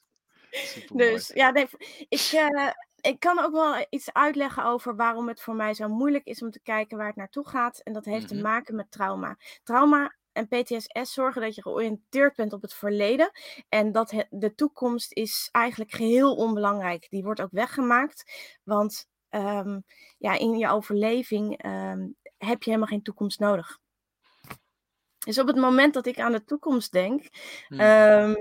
Supermooi. 0.49 1.11
Dus 1.11 1.31
ja, 1.33 1.49
nee, 1.49 1.67
ik, 2.09 2.29
eh, 2.31 2.69
ik 3.07 3.19
kan 3.19 3.39
ook 3.39 3.51
wel 3.51 3.85
iets 3.89 4.13
uitleggen 4.13 4.65
over 4.65 4.95
waarom 4.95 5.27
het 5.27 5.41
voor 5.41 5.55
mij 5.55 5.73
zo 5.73 5.87
moeilijk 5.87 6.25
is 6.25 6.41
om 6.41 6.51
te 6.51 6.61
kijken 6.61 6.97
waar 6.97 7.07
het 7.07 7.15
naartoe 7.15 7.47
gaat. 7.47 7.79
En 7.79 7.93
dat 7.93 8.05
heeft 8.05 8.27
te 8.27 8.35
Mhm. 8.35 8.41
maken 8.41 8.75
met 8.75 8.91
trauma. 8.91 9.37
Trauma 9.63 10.15
en 10.31 10.47
PTSS 10.47 11.13
zorgen 11.13 11.41
dat 11.41 11.55
je 11.55 11.61
georiënteerd 11.61 12.35
bent 12.35 12.53
op 12.53 12.61
het 12.61 12.73
verleden 12.73 13.31
en 13.69 13.91
dat 13.91 14.13
de 14.29 14.55
toekomst 14.55 15.13
is 15.13 15.49
eigenlijk 15.51 15.91
geheel 15.91 16.35
onbelangrijk. 16.35 17.09
Die 17.09 17.23
wordt 17.23 17.41
ook 17.41 17.51
weggemaakt, 17.51 18.31
want, 18.63 19.07
ehm, 19.29 19.79
ja, 20.17 20.33
in 20.37 20.57
je 20.57 20.69
overleving, 20.69 21.57
ehm, 21.57 22.07
heb 22.37 22.63
je 22.63 22.69
helemaal 22.69 22.87
geen 22.91 23.03
toekomst 23.03 23.39
nodig. 23.39 23.79
Dus 25.25 25.39
op 25.39 25.47
het 25.47 25.55
moment 25.55 25.93
dat 25.93 26.05
ik 26.05 26.19
aan 26.19 26.31
de 26.31 26.43
toekomst 26.43 26.91
denk, 26.91 27.29
Mhm. 27.69 27.85
ehm, 27.85 28.33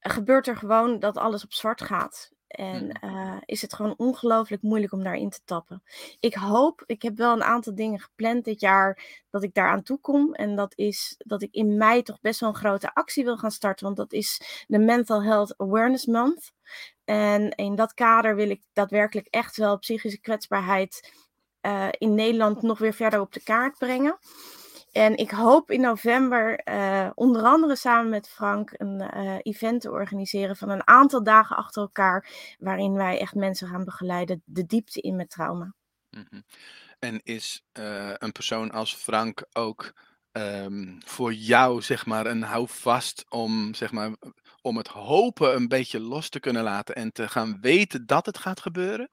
gebeurt 0.00 0.46
er 0.46 0.56
gewoon 0.56 0.98
dat 0.98 1.16
alles 1.16 1.44
op 1.44 1.52
zwart 1.52 1.82
gaat. 1.82 2.30
En, 2.48 2.84
Mhm. 2.86 2.90
eh, 3.16 3.36
is 3.44 3.62
het 3.62 3.74
gewoon 3.74 3.94
ongelooflijk 3.96 4.62
moeilijk 4.62 4.92
om 4.92 5.02
daarin 5.02 5.30
te 5.30 5.40
tappen. 5.44 5.82
Ik 6.20 6.34
hoop 6.34 6.82
ik 6.86 7.02
heb 7.02 7.16
wel 7.16 7.32
een 7.32 7.42
aantal 7.44 7.74
dingen 7.74 8.00
gepland 8.00 8.44
dit 8.44 8.60
jaar 8.60 9.20
dat 9.30 9.42
ik 9.42 9.54
daaraan 9.54 9.82
toe 9.82 9.98
kom. 10.00 10.34
En 10.34 10.56
dat 10.56 10.72
is 10.76 11.14
dat 11.18 11.42
ik 11.42 11.52
in 11.54 11.76
mei 11.76 12.02
toch 12.02 12.20
best 12.20 12.40
wel 12.40 12.48
een 12.48 12.54
grote 12.54 12.94
actie 12.94 13.24
wil 13.24 13.36
gaan 13.36 13.50
starten, 13.50 13.84
want 13.84 13.96
dat 13.96 14.12
is 14.12 14.64
de 14.66 14.78
Mental 14.78 15.22
Health 15.22 15.54
Awareness 15.56 16.06
Month. 16.06 16.52
En 17.04 17.50
in 17.50 17.74
dat 17.74 17.94
kader 17.94 18.36
wil 18.36 18.50
ik 18.50 18.62
daadwerkelijk 18.72 19.26
echt 19.30 19.56
wel 19.56 19.78
psychische 19.78 20.20
kwetsbaarheid, 20.20 21.12
eh, 21.60 21.88
in 21.98 22.14
Nederland 22.14 22.62
nog 22.62 22.78
weer 22.78 22.94
verder 22.94 23.20
op 23.20 23.32
de 23.32 23.42
kaart 23.42 23.78
brengen. 23.78 24.18
En 24.96 25.16
ik 25.16 25.30
hoop 25.30 25.70
in 25.70 25.80
november, 25.80 26.58
eh, 26.58 27.10
onder 27.14 27.42
andere 27.42 27.76
samen 27.76 28.10
met 28.10 28.28
Frank 28.28 28.70
een, 28.76 29.00
eh, 29.00 29.36
event 29.42 29.80
te 29.80 29.90
organiseren 29.90 30.56
van 30.56 30.68
een 30.68 30.86
aantal 30.86 31.22
dagen 31.22 31.56
achter 31.56 31.82
elkaar, 31.82 32.28
waarin 32.58 32.92
wij 32.92 33.20
echt 33.20 33.34
mensen 33.34 33.68
gaan 33.68 33.84
begeleiden 33.84 34.42
de 34.44 34.66
diepte 34.66 35.00
in 35.00 35.16
met 35.16 35.30
trauma. 35.30 35.74
Mhm. 36.10 36.40
En 36.98 37.20
is, 37.22 37.64
eh, 37.72 38.12
een 38.14 38.32
persoon 38.32 38.70
als 38.70 38.94
Frank 38.94 39.46
ook, 39.52 39.92
ehm, 40.32 40.98
voor 40.98 41.32
jou 41.32 41.82
zeg 41.82 42.06
maar 42.06 42.26
een 42.26 42.42
houvast 42.42 43.24
om 43.28 43.74
zeg 43.74 43.92
maar, 43.92 44.16
om 44.62 44.76
het 44.76 44.88
hopen 44.88 45.54
een 45.54 45.68
beetje 45.68 46.00
los 46.00 46.28
te 46.28 46.40
kunnen 46.40 46.62
laten 46.62 46.94
en 46.94 47.12
te 47.12 47.28
gaan 47.28 47.58
weten 47.60 48.06
dat 48.06 48.26
het 48.26 48.38
gaat 48.38 48.60
gebeuren? 48.60 49.10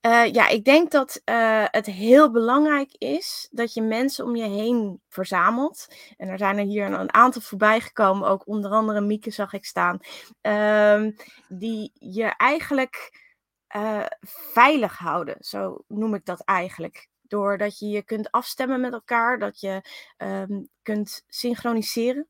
Eh, 0.00 0.32
ja, 0.32 0.48
ik 0.48 0.64
denk 0.64 0.90
dat, 0.90 1.20
eh, 1.24 1.64
het 1.70 1.86
heel 1.86 2.30
belangrijk 2.30 2.92
is 2.98 3.48
dat 3.50 3.74
je 3.74 3.82
mensen 3.82 4.24
om 4.24 4.36
je 4.36 4.48
heen 4.48 5.00
verzamelt. 5.08 5.86
En 6.16 6.28
er 6.28 6.38
zijn 6.38 6.58
er 6.58 6.64
hier 6.64 6.86
een 6.86 7.00
een 7.00 7.14
aantal 7.14 7.42
voorbijgekomen, 7.42 8.28
ook 8.28 8.46
onder 8.46 8.70
andere 8.70 9.00
Mieke 9.00 9.30
zag 9.30 9.52
ik 9.52 9.64
staan. 9.64 9.98
Ehm, 10.40 11.10
die 11.48 11.90
je 11.94 12.24
eigenlijk, 12.24 13.22
eh, 13.66 14.06
veilig 14.52 14.98
houden, 14.98 15.36
zo 15.40 15.84
noem 15.88 16.14
ik 16.14 16.24
dat 16.24 16.40
eigenlijk. 16.44 17.08
Doordat 17.22 17.78
je 17.78 17.88
je 17.88 18.02
kunt 18.02 18.30
afstemmen 18.30 18.80
met 18.80 18.92
elkaar, 18.92 19.38
dat 19.38 19.60
je, 19.60 19.80
ehm, 20.16 20.62
kunt 20.82 21.24
synchroniseren, 21.26 22.28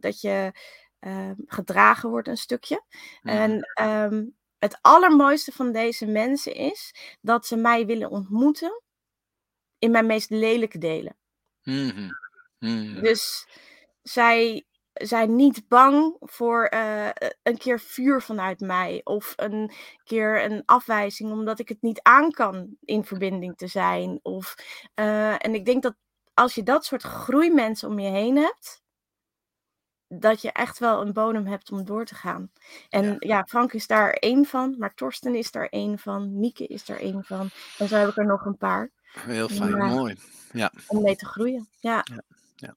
dat 0.00 0.20
je, 0.20 0.52
ehm, 0.98 1.34
gedragen 1.46 2.10
wordt 2.10 2.28
een 2.28 2.36
stukje. 2.36 2.82
Mhm. 3.22 3.36
En, 3.36 3.66
het 4.66 4.78
allermooiste 4.80 5.52
van 5.52 5.72
deze 5.72 6.06
mensen 6.06 6.54
is 6.54 6.94
dat 7.20 7.46
ze 7.46 7.56
mij 7.56 7.86
willen 7.86 8.10
ontmoeten 8.10 8.82
in 9.78 9.90
mijn 9.90 10.06
meest 10.06 10.30
lelijke 10.30 10.78
delen. 10.78 11.16
Mhm. 11.62 12.08
Mhm. 12.58 13.00
Dus 13.02 13.48
zij 14.02 14.64
zijn 14.92 15.36
niet 15.36 15.68
bang 15.68 16.16
voor, 16.20 16.64
eh, 16.64 17.08
een 17.42 17.58
keer 17.58 17.80
vuur 17.80 18.22
vanuit 18.22 18.60
mij 18.60 19.00
of 19.04 19.32
een 19.36 19.72
keer 20.04 20.44
een 20.44 20.62
afwijzing 20.64 21.30
omdat 21.32 21.58
ik 21.58 21.68
het 21.68 21.82
niet 21.82 22.00
aankan 22.02 22.76
in 22.84 23.04
verbinding 23.04 23.56
te 23.56 23.66
zijn 23.66 24.18
of, 24.22 24.54
eh 24.94 25.44
en 25.44 25.54
ik 25.54 25.64
denk 25.64 25.82
dat 25.82 25.94
als 26.34 26.54
je 26.54 26.62
dat 26.62 26.84
soort 26.84 27.02
groeimensen 27.02 27.88
om 27.88 27.98
je 27.98 28.10
heen 28.10 28.36
hebt 28.36 28.82
dat 30.08 30.42
je 30.42 30.52
echt 30.52 30.78
wel 30.78 31.00
een 31.00 31.12
bodem 31.12 31.46
hebt 31.46 31.72
om 31.72 31.84
door 31.84 32.04
te 32.04 32.14
gaan. 32.14 32.50
En 32.90 33.04
Ja. 33.04 33.16
ja, 33.18 33.44
Frank 33.44 33.72
is 33.72 33.86
daar 33.86 34.10
één 34.10 34.44
van, 34.44 34.74
maar 34.78 34.94
Torsten 34.94 35.34
is 35.34 35.50
daar 35.50 35.66
één 35.66 35.98
van, 35.98 36.38
Mieke 36.38 36.66
is 36.66 36.88
er 36.88 37.00
één 37.00 37.24
van 37.24 37.50
en 37.78 37.88
zo 37.88 37.96
heb 37.96 38.08
ik 38.08 38.16
er 38.16 38.26
nog 38.26 38.44
een 38.44 38.56
paar. 38.56 38.90
Heel 39.18 39.48
fijn, 39.48 39.74
eh, 39.74 39.94
mooi. 39.94 40.16
Ja. 40.52 40.72
om 40.86 41.02
mee 41.02 41.16
te 41.16 41.26
groeien, 41.26 41.68
ja. 41.80 42.04
Ja, 42.04 42.22
ja. 42.56 42.74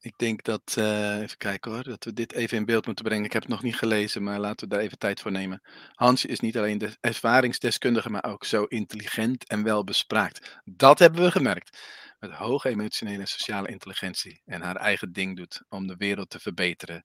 Ik 0.00 0.18
denk 0.18 0.44
dat, 0.44 0.74
eh, 0.76 1.20
even 1.20 1.36
kijken 1.36 1.72
hoor, 1.72 1.82
dat 1.82 2.04
we 2.04 2.12
dit 2.12 2.32
even 2.32 2.56
in 2.56 2.64
beeld 2.64 2.86
moeten 2.86 3.04
brengen. 3.04 3.24
Ik 3.24 3.32
heb 3.32 3.42
het 3.42 3.50
nog 3.50 3.62
niet 3.62 3.76
gelezen, 3.76 4.22
maar 4.22 4.38
laten 4.38 4.68
we 4.68 4.74
daar 4.74 4.84
even 4.84 4.98
tijd 4.98 5.20
voor 5.20 5.30
nemen. 5.30 5.62
Hans 5.92 6.24
is 6.24 6.40
niet 6.40 6.56
alleen 6.56 6.78
de 6.78 6.96
ervaringsdeskundige, 7.00 8.10
maar 8.10 8.24
ook 8.24 8.44
zo 8.44 8.64
intelligent 8.64 9.46
en 9.46 9.62
welbespraakt. 9.62 10.60
Dat 10.64 10.98
hebben 10.98 11.22
we 11.22 11.30
gemerkt. 11.30 11.78
Met 12.24 12.32
hoge 12.32 12.68
emotionele 12.68 13.18
en 13.18 13.26
sociale 13.26 13.68
intelligentie 13.68 14.42
en 14.44 14.62
haar 14.62 14.76
eigen 14.76 15.12
ding 15.12 15.36
doet 15.36 15.62
om 15.68 15.86
de 15.86 15.96
wereld 15.96 16.30
te 16.30 16.40
verbeteren. 16.40 17.04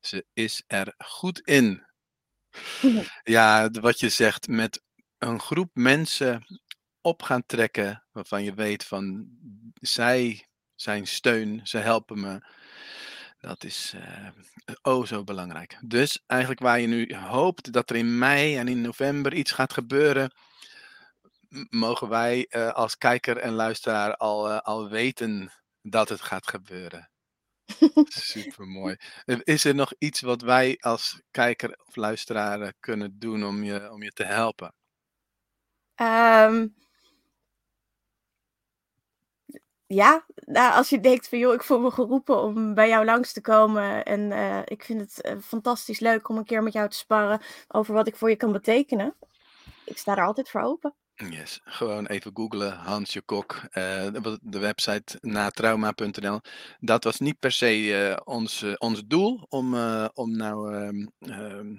Ze 0.00 0.26
is 0.32 0.62
er 0.66 0.94
goed 0.98 1.40
in. 1.40 1.86
Ja, 3.22 3.70
wat 3.70 4.00
je 4.00 4.08
zegt, 4.08 4.48
met 4.48 4.82
een 5.18 5.40
groep 5.40 5.70
mensen 5.72 6.60
op 7.00 7.22
gaan 7.22 7.46
trekken 7.46 8.04
waarvan 8.12 8.44
je 8.44 8.54
weet 8.54 8.84
van 8.84 9.28
zij 9.74 10.48
zijn 10.74 11.06
steun, 11.06 11.60
ze 11.66 11.78
helpen 11.78 12.20
me. 12.20 12.40
Dat 13.38 13.64
is, 13.64 13.94
eh, 13.96 14.28
oh 14.82 15.06
zo 15.06 15.24
belangrijk. 15.24 15.78
Dus 15.80 16.22
eigenlijk 16.26 16.60
waar 16.60 16.80
je 16.80 16.86
nu 16.86 17.14
hoopt 17.14 17.72
dat 17.72 17.90
er 17.90 17.96
in 17.96 18.18
mei 18.18 18.56
en 18.56 18.68
in 18.68 18.80
november 18.80 19.34
iets 19.34 19.52
gaat 19.52 19.72
gebeuren 19.72 20.32
mogen 21.70 22.08
wij, 22.08 22.46
eh, 22.48 22.72
als 22.72 22.98
kijker 22.98 23.36
en 23.36 23.52
luisteraar 23.52 24.16
al, 24.16 24.48
eh, 24.50 24.58
al 24.58 24.88
weten 24.88 25.52
dat 25.82 26.08
het 26.08 26.20
gaat 26.20 26.48
gebeuren. 26.48 27.10
Supermooi. 28.08 28.96
Eh, 29.24 29.38
is 29.44 29.64
er 29.64 29.74
nog 29.74 29.92
iets 29.98 30.20
wat 30.20 30.42
wij 30.42 30.76
als 30.80 31.22
kijker 31.30 31.78
of 31.86 31.96
luisteraar, 31.96 32.72
kunnen 32.80 33.18
doen 33.18 33.44
om 33.44 33.62
je 33.64 33.90
om 33.92 34.02
je 34.02 34.10
te 34.12 34.24
helpen? 34.24 34.74
Ehm 35.98 36.68
Ja, 39.86 40.24
nou, 40.34 40.74
als 40.74 40.88
je 40.90 41.00
denkt 41.00 41.28
van: 41.28 41.38
"Joh, 41.38 41.54
ik 41.54 41.62
voel 41.62 41.80
me 41.80 41.90
geroepen 41.90 42.42
om 42.42 42.74
bij 42.74 42.88
jou 42.88 43.04
langs 43.04 43.32
te 43.32 43.40
komen 43.40 44.04
en, 44.04 44.32
ik 44.64 44.84
vind 44.84 45.00
het, 45.00 45.42
fantastisch 45.44 46.00
leuk 46.00 46.28
om 46.28 46.36
een 46.36 46.44
keer 46.44 46.62
met 46.62 46.72
jou 46.72 46.88
te 46.88 46.96
sparren 46.96 47.40
over 47.68 47.94
wat 47.94 48.06
ik 48.06 48.16
voor 48.16 48.30
je 48.30 48.36
kan 48.36 48.52
betekenen." 48.52 49.16
Ik 49.84 49.98
sta 49.98 50.14
daar 50.14 50.26
altijd 50.26 50.48
voor 50.50 50.60
open. 50.60 50.94
Yes, 51.28 51.60
gewoon 51.64 52.06
even 52.06 52.30
googelen 52.34 52.72
Hans 52.72 53.12
je 53.12 53.20
Kok, 53.22 53.60
eh, 53.70 54.12
de 54.12 54.38
de 54.42 54.58
website 54.58 55.18
natrauma.nl. 55.20 56.40
Dat 56.78 57.04
was 57.04 57.18
niet 57.18 57.38
per 57.38 57.52
se, 57.52 57.96
eh, 57.96 58.16
ons, 58.24 58.62
eh, 58.62 58.72
ons 58.78 59.02
doel 59.06 59.46
om, 59.48 59.74
om 60.14 60.36
nou, 60.36 60.74
ehm, 60.74 61.06
ehm, 61.18 61.74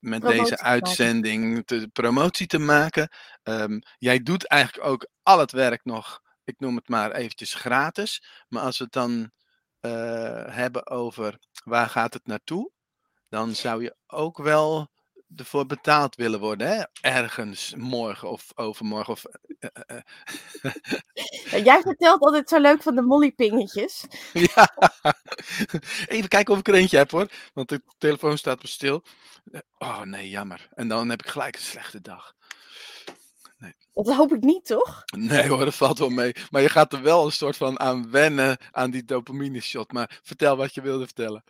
met 0.00 0.20
Promotie 0.20 0.42
deze 0.42 0.58
uitzending 0.58 1.66
te 1.66 1.88
promotie 1.92 2.46
te 2.46 2.58
maken. 2.58 3.08
Ehm, 3.42 3.78
jij 3.98 4.22
doet 4.22 4.46
eigenlijk 4.46 4.88
ook 4.88 5.08
al 5.22 5.38
het 5.38 5.52
werk 5.52 5.84
nog, 5.84 6.20
ik 6.44 6.58
noem 6.58 6.76
het 6.76 6.88
maar 6.88 7.12
eventjes 7.12 7.54
gratis. 7.54 8.24
Maar 8.48 8.62
als 8.62 8.78
we 8.78 8.84
het 8.84 8.92
dan, 8.92 9.30
hebben 10.50 10.86
over 10.86 11.38
waar 11.64 11.88
gaat 11.88 12.14
het 12.14 12.26
naartoe, 12.26 12.70
dan 13.28 13.54
zou 13.54 13.82
je 13.82 13.96
ook 14.06 14.38
wel 14.38 14.90
ervoor 15.36 15.66
betaald 15.66 16.14
willen 16.16 16.40
worden, 16.40 16.68
hè? 16.68 16.82
Ergens 17.00 17.74
morgen 17.76 18.30
of 18.30 18.52
overmorgen 18.54 19.12
of... 19.12 19.24
eh, 19.58 19.70
eh, 19.86 20.00
eh. 21.52 21.64
Jij 21.64 21.80
vertelt 21.80 22.20
altijd 22.20 22.48
zo 22.48 22.60
leuk 22.60 22.82
van 22.82 22.94
de 22.94 23.02
mollypingetjes. 23.02 24.04
Ja. 24.32 24.76
Even 26.06 26.28
kijken 26.28 26.52
of 26.54 26.58
ik 26.60 26.68
er 26.68 26.74
eentje 26.74 26.96
heb 26.96 27.10
hoor, 27.10 27.30
want 27.54 27.68
de 27.68 27.82
telefoon 27.98 28.38
staat 28.38 28.58
op 28.58 28.66
stil. 28.66 29.02
Oh 29.78 30.00
nee, 30.00 30.28
jammer. 30.28 30.68
En 30.74 30.88
dan 30.88 31.08
heb 31.08 31.22
ik 31.22 31.28
gelijk 31.28 31.54
een 31.56 31.62
slechte 31.62 32.00
dag. 32.00 32.34
Dat 33.92 34.14
hoop 34.14 34.32
ik 34.32 34.42
niet, 34.42 34.66
toch? 34.66 35.02
Nee 35.16 35.48
hoor, 35.48 35.64
dat 35.64 35.74
valt 35.74 35.98
wel 35.98 36.08
mee. 36.08 36.34
Maar 36.50 36.62
je 36.62 36.68
gaat 36.68 36.92
er 36.92 37.02
wel 37.02 37.24
een 37.24 37.32
soort 37.32 37.56
van 37.56 37.80
aan 37.80 38.10
wennen 38.10 38.58
aan 38.70 38.90
die 38.90 39.04
dopamine 39.04 39.60
shot. 39.60 39.92
Maar 39.92 40.20
vertel 40.22 40.56
wat 40.56 40.74
je 40.74 40.80
wilde 40.80 41.04
vertellen. 41.04 41.44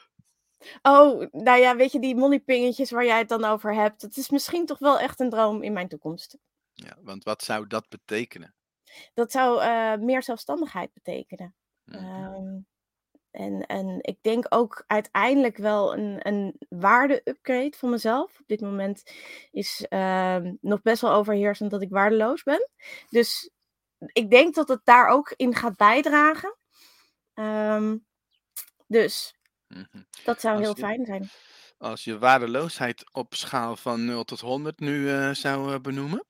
Oh, 0.83 1.33
nou 1.33 1.61
ja, 1.61 1.77
weet 1.77 1.93
je, 1.93 2.01
die 2.01 2.17
mollypingetjes 2.17 2.91
waar 2.91 3.05
jij 3.05 3.19
het 3.19 3.29
dan 3.29 3.45
over 3.45 3.75
hebt. 3.75 4.03
Het 4.03 4.17
is 4.17 4.31
misschien 4.31 4.67
toch 4.67 4.79
wel 4.79 4.99
echt 4.99 5.21
een 5.21 5.31
droom 5.31 5.63
in 5.63 5.73
mijn 5.73 5.89
toekomst. 5.89 6.39
Ja, 6.73 6.97
want 7.01 7.25
wat 7.25 7.43
zou 7.43 7.67
dat 7.67 7.89
betekenen? 7.89 8.55
Dat 9.15 9.33
zou 9.33 9.61
eh, 9.61 9.97
meer 9.97 10.23
zelfstandigheid 10.23 10.93
betekenen. 10.93 11.55
Mhm. 11.85 11.99
Ehm, 11.99 12.59
en, 13.31 13.67
en 13.67 13.99
ik 14.01 14.19
denk 14.21 14.47
ook 14.49 14.85
uiteindelijk 14.87 15.57
wel 15.57 15.97
een, 15.97 16.19
een 16.29 16.57
waarde-upgrade 16.69 17.77
van 17.77 17.91
mezelf. 17.91 18.41
Op 18.41 18.47
dit 18.47 18.61
moment 18.61 19.03
is 19.51 19.87
ehm, 19.89 20.55
nog 20.61 20.83
best 20.83 21.01
wel 21.01 21.13
overheersend 21.13 21.71
dat 21.71 21.83
ik 21.83 21.91
waardeloos 21.91 22.43
ben. 22.43 22.69
Dus 23.11 23.51
ik 23.99 24.31
denk 24.31 24.55
dat 24.55 24.69
het 24.69 24.81
daar 24.85 25.09
ook 25.09 25.33
in 25.37 25.55
gaat 25.55 25.77
bijdragen. 25.77 26.57
Ehm, 27.35 27.97
dus 28.87 29.36
Mhm. 29.69 30.03
dat 30.25 30.41
zou 30.41 30.57
Als 30.57 30.65
heel 30.65 30.75
je- 30.77 30.81
fijn 30.83 31.05
zijn. 31.07 31.29
Als 31.79 32.05
je 32.05 32.19
waardeloosheid 32.19 33.13
op 33.15 33.35
schaal 33.35 33.77
van 33.77 34.05
0 34.05 34.25
tot 34.25 34.41
100 34.41 34.81
nu 34.81 35.11
eh, 35.11 35.31
zou 35.31 35.73
eh, 35.75 35.81
benoemen, 35.81 36.25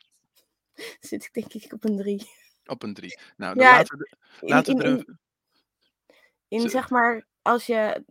Zit 1.00 1.24
ik 1.24 1.32
denk 1.32 1.52
ik 1.64 1.72
op 1.72 1.84
een 1.84 1.96
drie. 1.96 2.30
op 2.66 2.82
een 2.82 2.94
3. 2.94 3.18
Nou, 3.36 3.54
dan 3.54 3.64
Ja, 3.64 3.72
laten 3.76 3.98
we, 3.98 4.04
de- 4.10 4.16
In, 4.46 4.48
laten 4.48 4.76
we 4.76 4.84
in, 4.84 4.90
in, 4.90 4.96
een- 4.98 5.18
in 6.48 6.60
Zo- 6.60 6.68
zeg 6.68 6.90
maar, 6.90 7.26
als 7.42 7.66
je 7.66 8.04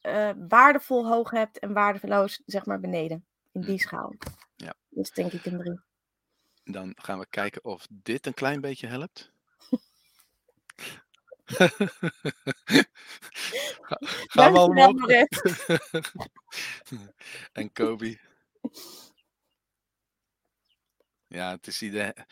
eh, 0.00 0.30
waardevol 0.48 1.06
hoog 1.06 1.30
hebt 1.30 1.58
en 1.58 1.72
waardeloos 1.72 2.42
zeg 2.46 2.66
maar 2.66 2.80
beneden. 2.80 3.26
In 3.52 3.60
die 3.60 3.70
Mhm. 3.70 3.78
schaal. 3.82 4.14
Ja. 4.56 4.74
Dus 4.88 5.10
denk 5.10 5.32
ik 5.32 5.44
een 5.46 5.58
drie. 5.58 5.80
Dan 6.64 6.92
gaan 6.96 7.18
we 7.18 7.26
kijken 7.26 7.64
of 7.64 7.86
dit 7.90 8.26
een 8.26 8.34
klein 8.34 8.60
beetje 8.60 8.86
helpt. 8.86 9.30
Ga- 13.80 14.00
Gaan 14.26 14.52
we 14.52 14.58
en 17.52 17.72
Kobe. 17.72 18.18
Ja, 21.28 21.50
het 21.50 21.66
is 21.66 21.80
hier, 21.80 22.26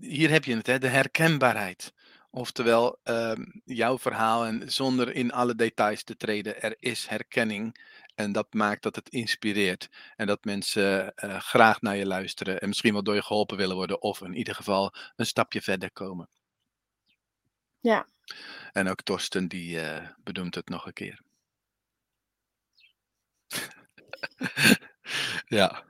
hier 0.00 0.30
heb 0.30 0.44
je 0.44 0.56
het, 0.56 0.66
hè, 0.66 0.78
de 0.78 0.88
herkenbaarheid. 0.88 1.92
Oftewel, 2.30 2.98
ehm, 3.02 3.44
jouw 3.64 3.98
verhaal 3.98 4.44
en 4.46 4.72
zonder 4.72 5.14
in 5.14 5.32
alle 5.32 5.54
details 5.54 6.02
te 6.04 6.16
treden, 6.16 6.62
er 6.62 6.76
is 6.78 7.06
herkenning. 7.06 7.84
En 8.14 8.32
dat 8.32 8.54
maakt 8.54 8.82
dat 8.82 8.96
het 8.96 9.08
inspireert. 9.08 9.88
En 10.16 10.26
dat 10.26 10.44
mensen 10.44 11.14
eh, 11.14 11.40
graag 11.40 11.80
naar 11.80 11.96
je 11.96 12.06
luisteren. 12.06 12.60
En 12.60 12.68
misschien 12.68 12.92
wel 12.92 13.02
door 13.02 13.14
je 13.14 13.22
geholpen 13.22 13.56
willen 13.56 13.76
worden. 13.76 14.02
Of 14.02 14.20
in 14.22 14.34
ieder 14.34 14.54
geval 14.54 14.94
een 15.16 15.26
stapje 15.26 15.62
verder 15.62 15.92
komen. 15.92 16.28
Ja. 17.86 18.06
En 18.72 18.88
ook 18.88 19.02
Torsten, 19.02 19.48
die 19.48 19.80
benoemt 20.24 20.54
het 20.54 20.68
nog 20.68 20.86
een 20.86 20.92
keer. 20.92 21.22
ja. 25.58 25.84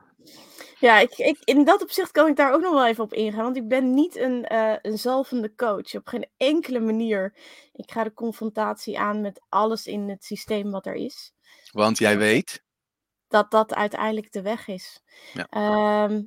Ja, 0.78 0.98
ik, 0.98 1.16
ik, 1.16 1.38
in 1.44 1.64
dat 1.64 1.82
opzicht 1.82 2.10
kan 2.10 2.28
ik 2.28 2.36
daar 2.36 2.52
ook 2.52 2.60
nog 2.60 2.72
wel 2.72 2.86
even 2.86 3.04
op 3.04 3.12
ingaan. 3.12 3.42
Want 3.42 3.56
ik 3.56 3.68
ben 3.68 3.94
niet 3.94 4.16
een, 4.16 4.44
eh 4.44 4.76
een 4.82 4.98
zalvende 4.98 5.54
coach. 5.54 5.94
Op 5.94 6.06
geen 6.06 6.28
enkele 6.36 6.80
manier. 6.80 7.34
Ik 7.72 7.90
ga 7.90 8.04
de 8.04 8.12
confrontatie 8.12 8.98
aan 8.98 9.20
met 9.20 9.40
alles 9.48 9.86
in 9.86 10.08
het 10.08 10.24
systeem 10.24 10.70
wat 10.70 10.86
er 10.86 10.94
is. 10.94 11.34
Want 11.72 11.98
jij 11.98 12.18
weet. 12.18 12.64
Dat 13.28 13.50
dat 13.50 13.74
uiteindelijk 13.74 14.32
de 14.32 14.42
weg 14.42 14.68
is. 14.68 15.02
Ja. 15.32 15.46
Ehm, 15.50 16.22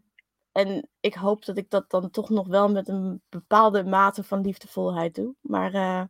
en 0.60 0.90
ik 1.00 1.14
hoop 1.14 1.46
dat 1.46 1.58
ik 1.58 1.70
dat 1.70 1.90
dan 1.90 2.10
toch 2.10 2.30
nog 2.30 2.48
wel 2.48 2.70
met 2.70 2.88
een 2.88 3.22
bepaalde 3.30 3.84
mate 3.84 4.24
van 4.24 4.42
liefdevolheid 4.42 5.16
doe. 5.16 5.36
Maar 5.42 5.74
eh, 5.74 6.04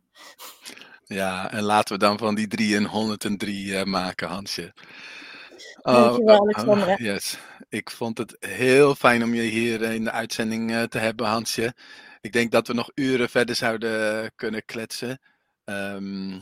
Ja, 1.04 1.50
en 1.50 1.62
laten 1.62 1.94
we 1.94 2.00
dan 2.00 2.18
van 2.18 2.34
die 2.34 2.46
3 2.46 2.76
een 2.76 2.86
103 2.86 3.76
eh, 3.76 3.84
maken, 3.84 4.28
Hansje. 4.28 4.72
Oh, 5.82 5.94
Dankjewel, 5.94 6.36
oh, 6.36 6.40
Alexandra. 6.40 6.94
yes. 6.96 7.38
Ik 7.68 7.90
vond 7.90 8.18
het 8.18 8.36
heel 8.38 8.94
fijn 8.94 9.22
om 9.22 9.34
je 9.34 9.42
hier 9.42 9.82
in 9.82 10.04
de 10.04 10.10
uitzending 10.10 10.70
eh, 10.72 10.82
te 10.82 10.98
hebben, 10.98 11.26
Hansje. 11.26 11.74
Ik 12.20 12.32
denk 12.32 12.50
dat 12.50 12.66
we 12.66 12.74
nog 12.74 12.90
uren 12.94 13.28
verder 13.28 13.54
zouden 13.54 14.32
kunnen 14.34 14.64
kletsen. 14.64 15.20
Ehm, 15.64 16.38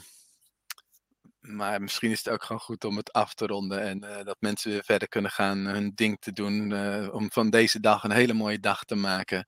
maar 1.41 1.81
misschien 1.83 2.11
is 2.11 2.25
het 2.25 2.29
ook 2.29 2.43
gewoon 2.43 2.61
goed 2.61 2.85
om 2.85 2.97
het 2.97 3.13
af 3.13 3.35
te 3.35 3.47
ronden 3.47 3.83
en 3.83 4.05
eh, 4.05 4.25
dat 4.25 4.37
mensen 4.41 4.71
weer 4.71 4.85
verder 4.85 5.09
kunnen 5.09 5.31
gaan 5.31 5.59
hun 5.59 5.93
ding 5.95 6.21
te 6.21 6.33
doen. 6.33 6.73
eh, 6.73 7.15
om 7.15 7.31
van 7.33 7.51
deze 7.51 7.81
dag 7.81 8.05
een 8.05 8.11
hele 8.11 8.33
mooie 8.33 8.61
dag 8.61 8.85
te 8.85 8.95
maken. 8.95 9.47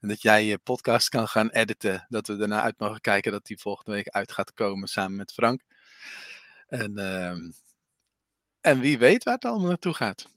En 0.00 0.08
dat 0.08 0.22
jij 0.22 0.44
je 0.44 0.58
podcast 0.58 1.08
kan 1.08 1.28
gaan 1.28 1.48
editen. 1.50 2.06
Dat 2.08 2.26
we 2.26 2.36
daarna 2.36 2.62
uit 2.62 2.78
mogen 2.78 3.00
kijken 3.00 3.32
dat 3.32 3.46
die 3.46 3.58
volgende 3.58 3.90
week 3.90 4.08
uit 4.08 4.32
gaat 4.32 4.54
komen 4.54 4.88
samen 4.88 5.16
met 5.16 5.32
Frank. 5.32 5.62
En, 6.68 6.98
ehm, 6.98 7.50
en 8.60 8.80
wie 8.80 8.98
weet 8.98 9.24
waar 9.24 9.34
het 9.34 9.44
allemaal 9.44 9.68
naartoe 9.68 9.94
gaat. 9.94 10.28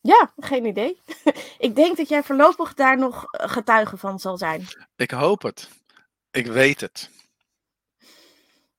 ja, 0.00 0.32
geen 0.38 0.64
idee. 0.64 1.00
ik 1.58 1.74
denk 1.74 1.96
dat 1.96 2.08
jij 2.08 2.22
voorlopig 2.22 2.74
daar 2.74 2.98
nog 2.98 3.24
eh, 3.24 3.48
getuige 3.50 3.96
van 3.96 4.18
zal 4.18 4.38
zijn. 4.38 4.66
Ik 4.96 5.10
hoop 5.10 5.42
het. 5.42 5.68
Ik 6.30 6.46
weet 6.46 6.80
het. 6.80 7.10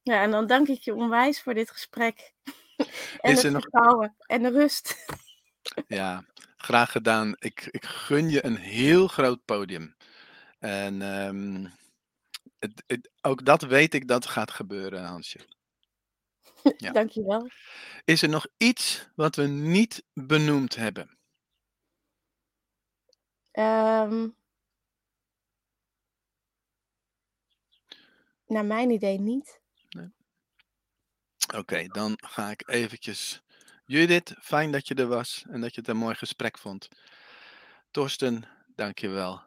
Ja, 0.04 0.22
en 0.22 0.32
dan 0.32 0.48
dank 0.48 0.68
ik 0.68 0.82
je 0.82 0.94
onwijs 0.96 1.42
voor 1.42 1.54
dit 1.54 1.72
gesprek. 1.72 2.34
en 3.20 3.32
Is 3.32 3.36
het 3.36 3.44
er 3.44 3.52
nog- 3.52 3.62
vertrouwen 3.62 4.16
en 4.20 4.44
de 4.44 4.50
rust. 4.50 5.06
Ja, 5.88 6.26
graag 6.58 6.92
gedaan. 6.92 7.36
Ik, 7.40 7.66
ik 7.72 7.86
gun 7.86 8.30
je 8.30 8.46
een 8.46 8.56
heel 8.58 9.08
groot 9.08 9.46
podium. 9.46 9.96
En 10.60 11.02
ehm, 11.02 11.68
het, 12.60 12.84
het- 12.88 13.10
ook 13.22 13.46
dat 13.46 13.62
weet 13.62 13.94
ik 13.94 14.08
dat 14.08 14.26
gaat 14.26 14.52
gebeuren, 14.52 15.04
Hansje. 15.04 15.40
Ja. 16.78 16.92
Dank 16.92 17.10
je 17.10 17.24
wel. 17.24 17.50
Is 18.06 18.22
er 18.22 18.30
nog 18.30 18.48
iets 18.58 19.10
wat 19.16 19.36
we 19.36 19.44
niet 19.48 20.04
benoemd 20.14 20.76
hebben? 20.76 21.18
Ehm, 23.52 24.30
naar 28.46 28.66
mijn 28.66 28.90
idee 28.90 29.20
niet. 29.20 29.61
Oké, 31.56 31.88
dan 31.88 32.18
ga 32.26 32.50
ik 32.50 32.70
eventjes. 32.70 33.42
Judith, 33.86 34.36
fijn 34.42 34.72
dat 34.72 34.88
je 34.88 34.96
er 34.96 35.08
was 35.08 35.44
en 35.50 35.62
dat 35.62 35.74
je 35.76 35.80
het 35.82 35.90
een 35.90 35.98
mooi 35.98 36.16
gesprek 36.16 36.58
vond. 36.58 36.88
Torsten, 37.92 38.48
dank 38.76 39.00
je 39.00 39.08
wel. 39.10 39.42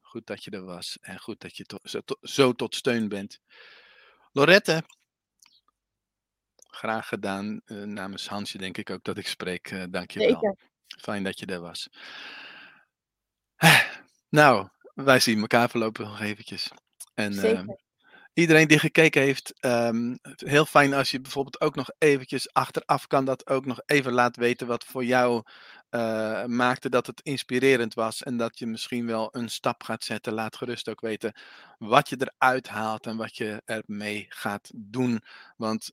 Goed 0.00 0.26
dat 0.26 0.44
je 0.44 0.50
er 0.50 0.64
was 0.64 0.98
en 1.00 1.18
goed 1.20 1.40
dat 1.40 1.56
je 1.56 1.64
to- 1.64 1.78
zo, 1.82 2.00
to- 2.00 2.18
zo 2.20 2.52
tot 2.52 2.74
steun 2.74 3.08
bent. 3.08 3.40
Lorette, 4.32 4.84
graag 6.56 7.08
gedaan. 7.08 7.60
Eh, 7.64 7.76
namens 7.82 8.28
Hansje 8.28 8.58
denk 8.58 8.78
ik 8.78 8.90
ook 8.90 9.04
dat 9.04 9.18
ik 9.18 9.26
spreek. 9.26 9.70
Eh, 9.70 9.84
dank 9.90 10.10
je 10.10 10.18
wel. 10.18 10.28
Zeker. 10.28 10.56
Fijn 11.00 11.24
dat 11.24 11.38
je 11.38 11.46
er 11.46 11.60
was. 11.60 11.88
Nou, 14.28 14.68
wij 14.94 15.20
zien 15.20 15.40
elkaar 15.40 15.70
voorlopig 15.70 16.06
nog 16.06 16.20
eventjes. 16.20 16.70
En 17.14 17.32
eh, 17.32 17.38
Zeker. 17.38 17.80
Iedereen 18.34 18.68
die 18.68 18.78
gekeken 18.78 19.22
heeft, 19.22 19.52
ehm, 19.60 20.14
heel 20.36 20.64
fijn 20.66 20.94
als 20.94 21.10
je 21.10 21.20
bijvoorbeeld 21.20 21.60
ook 21.60 21.74
nog 21.74 21.90
eventjes 21.98 22.52
achteraf 22.52 23.06
kan 23.06 23.24
dat 23.24 23.48
ook 23.48 23.66
nog 23.66 23.80
even 23.86 24.12
laat 24.12 24.36
weten 24.36 24.66
wat 24.66 24.84
voor 24.84 25.04
jou 25.04 25.42
eh, 25.90 26.44
maakte 26.44 26.88
dat 26.88 27.06
het 27.06 27.20
inspirerend 27.22 27.94
was 27.94 28.22
en 28.22 28.36
dat 28.36 28.58
je 28.58 28.66
misschien 28.66 29.06
wel 29.06 29.28
een 29.32 29.50
stap 29.50 29.82
gaat 29.82 30.04
zetten. 30.04 30.32
Laat 30.32 30.56
gerust 30.56 30.88
ook 30.88 31.00
weten 31.00 31.32
wat 31.78 32.08
je 32.08 32.16
eruit 32.18 32.68
haalt 32.68 33.06
en 33.06 33.16
wat 33.16 33.36
je 33.36 33.62
ermee 33.64 34.26
gaat 34.28 34.70
doen. 34.74 35.22
Want 35.56 35.92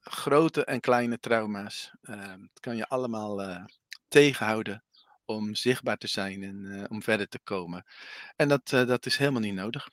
grote 0.00 0.64
en 0.64 0.80
kleine 0.80 1.18
trauma's, 1.20 1.92
ehm, 2.02 2.40
kan 2.60 2.76
je 2.76 2.88
allemaal 2.88 3.42
eh, 3.42 3.64
tegenhouden 4.08 4.84
om 5.24 5.54
zichtbaar 5.54 5.96
te 5.96 6.08
zijn 6.08 6.42
en 6.42 6.64
eh, 6.64 6.84
om 6.88 7.02
verder 7.02 7.28
te 7.28 7.40
komen. 7.44 7.84
En 8.36 8.48
dat, 8.48 8.68
dat 8.68 9.06
is 9.06 9.16
helemaal 9.16 9.40
niet 9.40 9.54
nodig. 9.54 9.88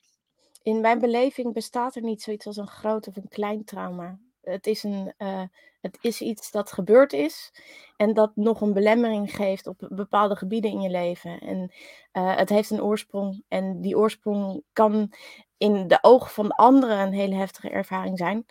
In 0.65 0.81
mijn 0.81 0.99
beleving 0.99 1.53
bestaat 1.53 1.95
er 1.95 2.01
niet 2.01 2.21
zoiets 2.21 2.45
als 2.45 2.57
een 2.57 2.67
groot 2.67 3.07
of 3.07 3.15
een 3.15 3.27
klein 3.27 3.63
trauma. 3.63 4.19
Het 4.41 4.67
is, 4.67 4.83
een, 4.83 5.13
eh, 5.17 5.41
het 5.81 5.97
is 6.01 6.21
iets 6.21 6.51
dat 6.51 6.71
gebeurd 6.71 7.13
is 7.13 7.53
en 7.97 8.13
dat 8.13 8.31
nog 8.35 8.61
een 8.61 8.73
belemmering 8.73 9.35
geeft 9.35 9.67
op 9.67 9.87
bepaalde 9.89 10.35
gebieden 10.35 10.71
in 10.71 10.81
je 10.81 10.89
leven. 10.89 11.39
En 11.39 11.71
eh, 12.11 12.35
het 12.35 12.49
heeft 12.49 12.69
een 12.69 12.83
oorsprong 12.83 13.43
en 13.47 13.81
die 13.81 13.97
oorsprong 13.97 14.63
kan 14.73 15.13
in 15.57 15.87
de 15.87 15.97
ogen 16.01 16.29
van 16.31 16.51
anderen 16.51 16.99
een 16.99 17.13
hele 17.13 17.35
heftige 17.35 17.69
ervaring 17.69 18.17
zijn. 18.17 18.45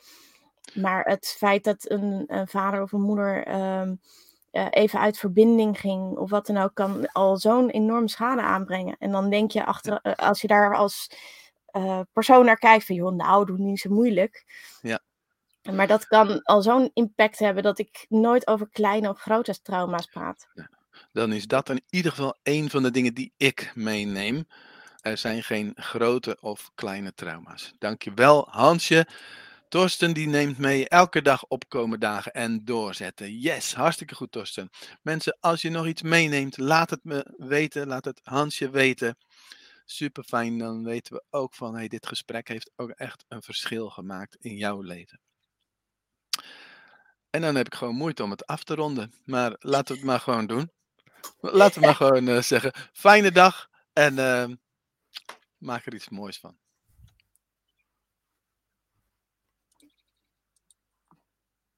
Maar 0.74 1.04
het 1.04 1.34
feit 1.38 1.64
dat 1.64 1.90
een, 1.90 2.24
een 2.26 2.48
vader 2.48 2.82
of 2.82 2.92
een 2.92 3.02
moeder 3.02 3.46
ehm, 3.46 3.94
eh, 4.50 4.66
even 4.70 5.00
uit 5.00 5.18
verbinding 5.18 5.80
ging 5.80 6.16
of 6.16 6.30
wat 6.30 6.46
dan 6.46 6.56
ook, 6.56 6.74
kan 6.74 7.12
al 7.12 7.36
zo'n 7.36 7.70
enorm 7.70 8.08
schade 8.08 8.42
aanbrengen. 8.42 8.96
En 8.98 9.10
dan 9.10 9.30
denk 9.30 9.50
je 9.50 9.64
achter, 9.64 10.00
als 10.02 10.40
je 10.40 10.46
daar 10.46 10.76
als 10.76 11.08
uh, 11.76 12.00
persoon 12.12 12.44
naar 12.44 12.58
kijkt 12.58 12.84
van, 12.84 12.94
joh, 12.94 13.14
nou, 13.14 13.46
doe 13.46 13.58
niet 13.58 13.80
zo 13.80 13.90
moeilijk. 13.90 14.44
Ja. 14.82 15.02
Maar 15.72 15.86
dat 15.86 16.06
kan 16.06 16.42
al 16.42 16.62
zo'n 16.62 16.90
impact 16.94 17.38
hebben 17.38 17.62
dat 17.62 17.78
ik 17.78 18.06
nooit 18.08 18.46
over 18.46 18.68
kleine 18.70 19.08
of 19.08 19.20
grote 19.20 19.62
trauma's 19.62 20.06
praat. 20.06 20.48
Ja. 20.54 20.68
Dan 21.12 21.32
is 21.32 21.46
dat 21.46 21.68
in 21.68 21.82
ieder 21.90 22.10
geval 22.10 22.38
een 22.42 22.70
van 22.70 22.82
de 22.82 22.90
dingen 22.90 23.14
die 23.14 23.32
ik 23.36 23.72
meeneem. 23.74 24.46
Er 25.00 25.18
zijn 25.18 25.42
geen 25.42 25.72
grote 25.74 26.38
of 26.40 26.70
kleine 26.74 27.14
trauma's. 27.14 27.74
Dankjewel, 27.78 28.48
Hansje. 28.50 29.06
Torsten 29.68 30.12
die 30.12 30.26
neemt 30.26 30.58
mee 30.58 30.88
elke 30.88 31.22
dag 31.22 31.46
opkomen 31.46 32.00
dagen 32.00 32.32
en 32.32 32.64
doorzetten. 32.64 33.38
Yes, 33.38 33.74
hartstikke 33.74 34.14
goed 34.14 34.32
Torsten. 34.32 34.70
Mensen, 35.02 35.36
als 35.40 35.62
je 35.62 35.70
nog 35.70 35.86
iets 35.86 36.02
meeneemt, 36.02 36.58
laat 36.58 36.90
het 36.90 37.04
me 37.04 37.34
weten. 37.36 37.86
Laat 37.86 38.04
het 38.04 38.20
Hansje 38.22 38.70
weten. 38.70 39.16
Super 39.84 40.24
fijn, 40.24 40.58
dan 40.58 40.84
weten 40.84 41.14
we 41.14 41.24
ook 41.30 41.54
van 41.54 41.74
hey, 41.74 41.88
dit 41.88 42.06
gesprek 42.06 42.48
heeft 42.48 42.70
ook 42.76 42.90
echt 42.90 43.24
een 43.28 43.42
verschil 43.42 43.90
gemaakt 43.90 44.36
in 44.40 44.56
jouw 44.56 44.80
leven. 44.80 45.20
En 47.30 47.40
dan 47.40 47.54
heb 47.54 47.66
ik 47.66 47.74
gewoon 47.74 47.94
moeite 47.94 48.22
om 48.22 48.30
het 48.30 48.46
af 48.46 48.64
te 48.64 48.74
ronden. 48.74 49.12
Maar 49.24 49.56
laten 49.58 49.94
we 49.94 50.00
het 50.00 50.08
maar 50.08 50.20
gewoon 50.20 50.46
doen. 50.46 50.70
Laten 51.40 51.80
we 51.80 51.86
maar 51.86 51.94
gewoon 52.04 52.28
uh, 52.28 52.40
zeggen: 52.40 52.72
fijne 52.92 53.32
dag 53.32 53.70
en 53.92 54.16
uh, 54.16 54.46
maak 55.58 55.86
er 55.86 55.94
iets 55.94 56.08
moois 56.08 56.38
van. 56.38 56.58